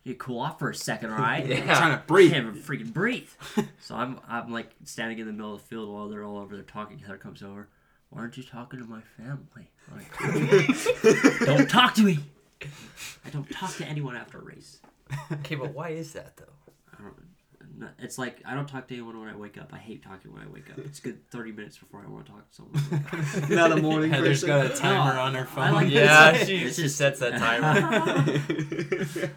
[0.07, 1.47] just, need to cool off for a second, all right?
[1.47, 1.57] Yeah.
[1.59, 2.33] I'm trying to breathe.
[2.33, 2.45] I breathe.
[2.45, 3.29] can't even freaking breathe.
[3.81, 6.55] so I'm I'm like standing in the middle of the field while they're all over
[6.55, 6.99] there talking.
[6.99, 7.69] Heather comes over.
[8.11, 9.71] Why aren't you talking to my family?
[9.93, 10.19] Like,
[11.47, 12.19] don't talk to me.
[13.25, 14.79] I don't talk to anyone after a race.
[15.33, 16.45] Okay, but why is that though?
[16.93, 17.15] I don't.
[17.79, 19.73] No- It's like I don't talk to anyone when I wake up.
[19.73, 20.79] I hate talking when I wake up.
[20.79, 23.49] It's good thirty minutes before I want to talk to someone.
[23.55, 24.49] Not a morning Heather's person.
[24.49, 25.73] got a timer on her phone.
[25.75, 28.37] like- Yeah, It's she, just- she sets that timer.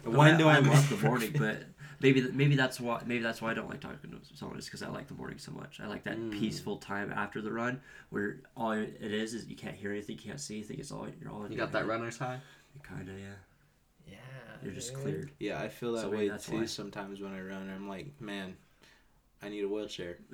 [0.04, 1.62] when do I, I miss love the morning, but
[2.00, 4.82] maybe maybe that's why maybe that's why I don't like talking to someone is because
[4.82, 5.80] I like the morning so much.
[5.82, 6.32] I like that Mm.
[6.32, 7.80] peaceful time after the run
[8.10, 10.78] where all it is is you can't hear anything, you can't see anything.
[10.78, 11.88] It's all you're all in You your got that head.
[11.88, 12.40] runner's high?
[12.82, 13.26] Kind of, yeah.
[14.60, 15.30] Yeah, You're just cleared.
[15.38, 16.66] Yeah, I feel that So way too why.
[16.66, 17.70] sometimes when I run.
[17.74, 18.56] I'm like, man,
[19.42, 20.18] I need a wheelchair.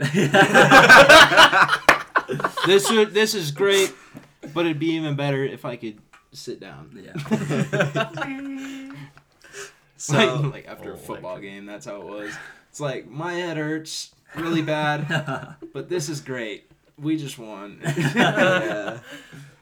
[2.66, 3.92] this would this is great,
[4.54, 5.98] but it'd be even better if I could
[6.32, 6.90] sit down.
[7.02, 7.16] Yeah.
[9.96, 11.52] so like, like after Oh, a football electric.
[11.52, 12.34] game, that's how it was.
[12.70, 16.70] It's like my head hurts really bad, but this is great.
[16.98, 17.80] We just won.
[17.84, 18.98] yeah.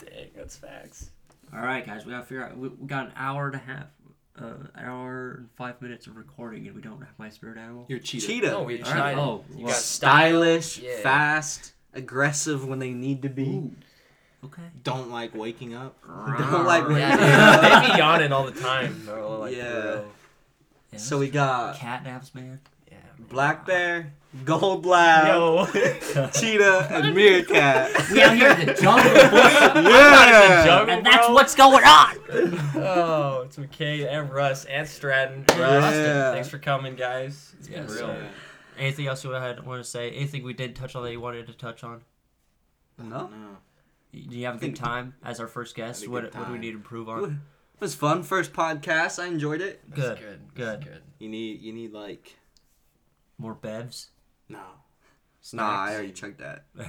[0.01, 1.11] Dang, that's facts.
[1.53, 2.57] all right, guys, we gotta figure out.
[2.57, 3.87] We, we got an hour and a half,
[4.41, 7.87] uh, hour and five minutes of recording, and we don't have my spirit animal.
[7.89, 8.29] You're cheating.
[8.29, 8.51] Cheetah.
[8.51, 9.01] No, we All tried.
[9.15, 9.19] right.
[9.19, 11.01] Oh, you well, got Stylish, Yeah.
[11.03, 13.49] fast, aggressive when they need to be.
[13.49, 13.71] Ooh.
[14.45, 14.63] Okay.
[14.83, 15.97] Don't like waking up.
[16.07, 17.17] Don't like when- Yeah,
[17.61, 19.41] dude, they be yawning all the time, bro.
[19.41, 20.01] Like, Yeah.
[20.93, 22.61] Yeah, So we got cat naps, man.
[23.19, 23.25] Yeah.
[23.29, 24.13] Black Bear,
[24.45, 25.67] Gold Lab, Yo.
[26.35, 28.11] Cheetah, and Meerkat.
[28.11, 30.65] We out here in the jungle, boy, yeah.
[30.65, 30.95] jungle.
[30.97, 31.35] and that's bro.
[31.35, 32.17] what's going on.
[32.77, 35.45] Oh, it's McKay and Russ and Stratton.
[35.59, 36.33] Russ, Yeah.
[36.33, 37.55] thanks for coming, guys.
[37.59, 37.99] It's been Yes, real.
[38.07, 38.29] sir.
[38.79, 40.11] Anything else you had want to say?
[40.11, 42.03] Anything we did touch on that you wanted to touch on?
[42.99, 43.29] No.
[43.29, 43.29] No.
[44.13, 46.07] Do you have a good time as our first guest?
[46.09, 47.25] What, what do we need to improve on?
[47.75, 48.23] It was fun.
[48.23, 49.21] First podcast.
[49.23, 49.89] I enjoyed it.
[49.93, 50.41] Good, good.
[50.55, 50.85] good.
[50.85, 51.03] Good.
[51.19, 52.37] You need you need like
[53.39, 54.09] More bevs.
[54.49, 54.61] No,
[55.53, 56.65] Nah, I already checked that.
[56.79, 56.85] I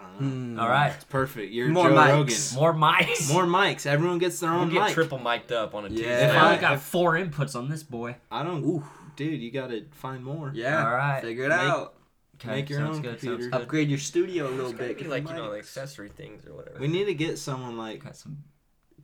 [0.00, 0.28] don't know.
[0.54, 0.58] Hmm.
[0.60, 0.92] All right.
[0.94, 1.52] It's perfect.
[1.52, 2.08] You're More Joe mics.
[2.08, 2.54] Rogan.
[2.56, 3.32] More mics.
[3.32, 3.86] More mics.
[3.86, 4.94] Everyone gets their We'll own get mic.
[4.94, 5.96] triple mic'd up on a Yeah.
[5.96, 6.30] Tuesday.
[6.36, 6.60] I Yeah.
[6.60, 8.16] got four inputs on this boy.
[8.30, 8.64] I don't.
[8.64, 8.84] Ooh.
[9.14, 10.50] Dude, you gotta find more.
[10.54, 10.84] Yeah.
[10.84, 11.20] All right.
[11.22, 11.94] Figure it Make- out.
[12.34, 13.18] Okay, Make your sounds own good.
[13.20, 13.48] computer.
[13.54, 14.98] Upgrade your studio a little bit.
[14.98, 15.60] be like the you know the mics.
[15.60, 16.78] accessory things or whatever.
[16.78, 18.38] We need to get someone like Got some.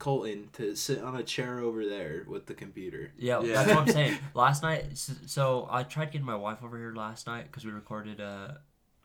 [0.03, 3.13] Colton to sit on a chair over there with the computer.
[3.17, 3.55] Yeah, Yeah.
[3.55, 4.19] that's what I'm saying.
[4.35, 7.71] Last night, s- so I tried getting my wife over here last night because we
[7.71, 8.59] recorded a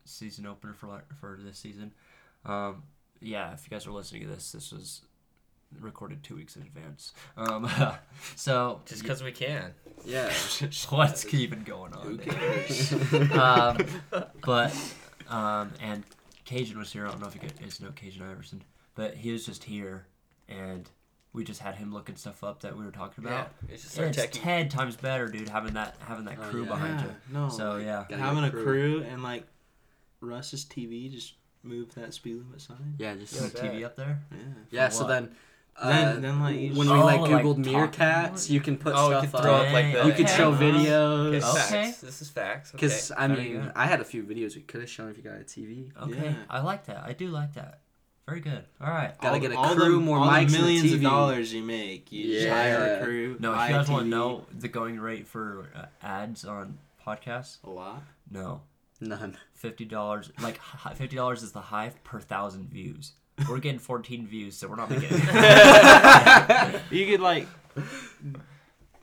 [0.05, 1.93] season opener for for this season.
[2.45, 2.81] Um,
[3.21, 5.01] yeah, if you guys are listening to this, this was
[5.79, 7.13] recorded two weeks in advance.
[7.35, 7.69] Um,
[8.35, 9.73] so just because we can.
[10.03, 10.31] Yeah.
[10.89, 12.07] what's even going on?
[12.07, 12.33] Who there?
[12.33, 12.93] cares?
[13.33, 13.77] um,
[14.43, 14.73] but
[15.29, 16.03] um, and
[16.45, 17.05] Cajun was here.
[17.05, 18.63] I don't know if you guys know Cajun Iverson,
[18.95, 20.07] but he was just here,
[20.49, 20.89] and
[21.33, 23.51] we just had him looking stuff up that we were talking Yeah, about.
[23.69, 24.31] it's just our It's techie.
[24.31, 25.49] ten times better, dude.
[25.49, 26.69] Having that having that Oh, crew yeah.
[26.69, 27.15] behind you.
[27.31, 27.49] no.
[27.49, 29.45] So like, yeah, having a get a crew and like
[30.21, 31.33] Russ's TV just
[31.63, 32.95] move that speed limit sign.
[32.97, 34.19] Yeah, just Is the TV up there.
[34.31, 34.37] Yeah.
[34.71, 34.89] yeah.
[34.89, 35.09] So what?
[35.09, 35.35] then,
[35.75, 38.77] uh, Then- then, like, you when we like Oh, like googled talking meerkats, you can
[38.77, 39.67] put Oh, stuff could throw up.
[39.67, 40.05] up like that.
[40.07, 41.35] You could show videos.
[41.35, 41.83] Okay, Okay.
[41.85, 42.01] facts.
[42.01, 42.69] This is facts.
[42.73, 42.77] Okay.
[42.87, 43.71] Because I mean.
[43.75, 45.91] I had a few videos we could have shown if you got a TV.
[46.01, 46.35] Okay, Yeah.
[46.49, 47.03] I like that.
[47.05, 47.81] I do like that.
[48.27, 48.65] Very good.
[48.81, 49.17] All right.
[49.21, 51.63] Gotta all, get a all crew, the, more all mics, the millions of dollars you
[51.63, 52.11] make.
[52.11, 52.53] You Yeah.
[52.53, 53.37] hire a crew.
[53.39, 56.43] No, if buy you a guys want to know the going rate for uh, ads
[56.43, 58.03] on podcasts, a lot.
[58.29, 58.61] no,
[58.99, 59.37] None.
[59.53, 60.29] fifty dollars.
[60.41, 60.59] Like
[60.95, 63.13] fifty dollars is the high per thousand views.
[63.47, 65.07] We're getting fourteen views, so we're not making.
[66.89, 67.47] You could like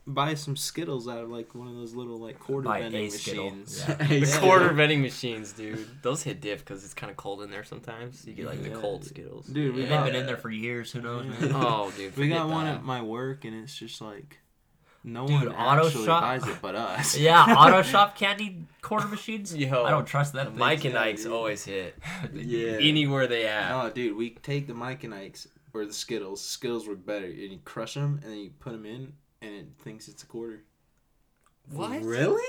[0.07, 3.09] buy some Skittles out of like one of those little like quarter Buy vending a
[3.09, 3.83] Skittle, machines.
[3.87, 3.95] yeah.
[4.03, 4.39] Hey, Yeah.
[4.39, 5.85] Quarter vending machines, dude.
[6.03, 8.25] Those hit diff because it's kind of cold in there sometimes.
[8.25, 8.69] You get like Yeah.
[8.73, 9.47] the cold Skittles.
[9.47, 10.91] Dude, we They've got been in there for years.
[10.91, 11.47] Who knows, Yeah.
[11.47, 11.51] man?
[11.55, 12.15] Oh, dude.
[12.17, 12.75] we got forget one that.
[12.75, 14.39] at my work, and it's just like
[15.03, 17.15] no Dude, one Auto actually Shop- buys it but us.
[17.17, 19.55] Yeah, auto shop candy quarter machines.
[19.55, 20.55] Yo, I don't trust that.
[20.55, 21.95] Mike and Ike's always hit
[22.33, 22.77] Yeah.
[22.79, 23.69] anywhere they at.
[23.69, 26.41] No, dude, we take the Mike and Ike's or the Skittles.
[26.43, 29.13] Skittles work better, and you crush them, and then you put them in,
[29.45, 30.63] and it thinks it's a quarter.
[31.71, 32.01] What?
[32.01, 32.43] Really?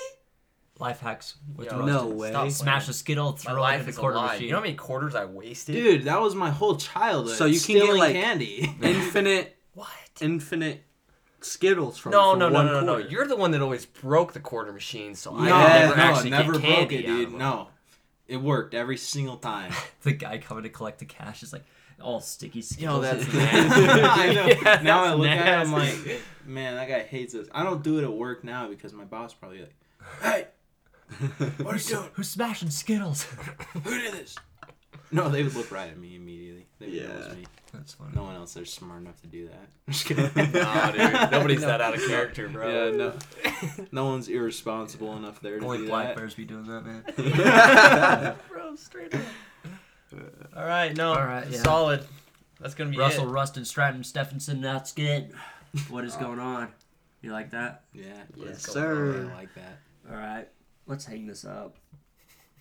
[0.79, 1.87] Life hacks with Yo, Ruston.
[1.87, 2.31] No way.
[2.31, 2.91] Stop Smash playing.
[2.91, 4.27] a skittle, My throw it life in the is a quarter lie.
[4.33, 4.43] machine.
[4.45, 5.75] You know how many quarters I wasted?
[5.75, 7.37] Dude, that was my whole childhood.
[7.37, 8.75] So you can get, stealing like, candy.
[8.83, 9.89] Infinite, What?
[10.21, 10.83] infinite
[11.41, 12.93] Skittles from No, from no, no, one no, no, no.
[12.95, 13.09] quarter.
[13.09, 16.31] You're the one that always broke the quarter machine, so I no, never no, actually
[16.31, 17.31] never get broke candy it, out of dude.
[17.33, 17.39] them.
[17.39, 17.69] No,
[18.27, 19.73] it worked every single time.
[20.03, 21.65] the guy coming to collect the cash is like
[22.03, 23.03] all sticky Yo, skittles.
[23.03, 23.83] that's and- nasty.
[24.03, 24.47] I know.
[24.47, 27.47] Yeah, now I that's look at it, I'm like, man, that guy hates us.
[27.53, 29.75] I don't do it at work now because my boss probably like,
[30.23, 30.47] hey,
[31.63, 32.09] what are you doing?
[32.15, 33.25] Who's smashing skittles?
[33.85, 34.37] Who did this?
[35.13, 36.67] No, they would look right at me immediately.
[36.81, 37.35] They would know it was Yeah.
[37.35, 37.47] me.
[37.73, 38.11] That's funny.
[38.15, 39.69] No one else there's smart enough to do that.
[39.89, 40.25] Just kidding.
[40.35, 41.31] No, dude.
[41.31, 41.67] Nobody's No.
[41.69, 42.69] that out of character, bro.
[42.91, 43.13] Yeah, no.
[43.93, 46.17] No one's irresponsible enough there to Only do black that.
[46.17, 48.35] bears be doing that, man.
[48.49, 49.21] bro, straight up.
[50.57, 51.11] All right, no.
[51.15, 51.63] All right, yeah.
[51.63, 52.05] Solid.
[52.61, 53.33] That's gonna be Russell, it.
[53.33, 54.61] Ruston, Stratton, Stephenson.
[54.61, 55.33] That's good.
[55.91, 56.69] What is going on?
[57.23, 57.85] You like that?
[57.93, 58.05] Yeah.
[58.37, 59.33] yes, going I sir.
[59.35, 59.79] like that.
[60.11, 60.49] All right.
[60.87, 61.77] Let's hang this up.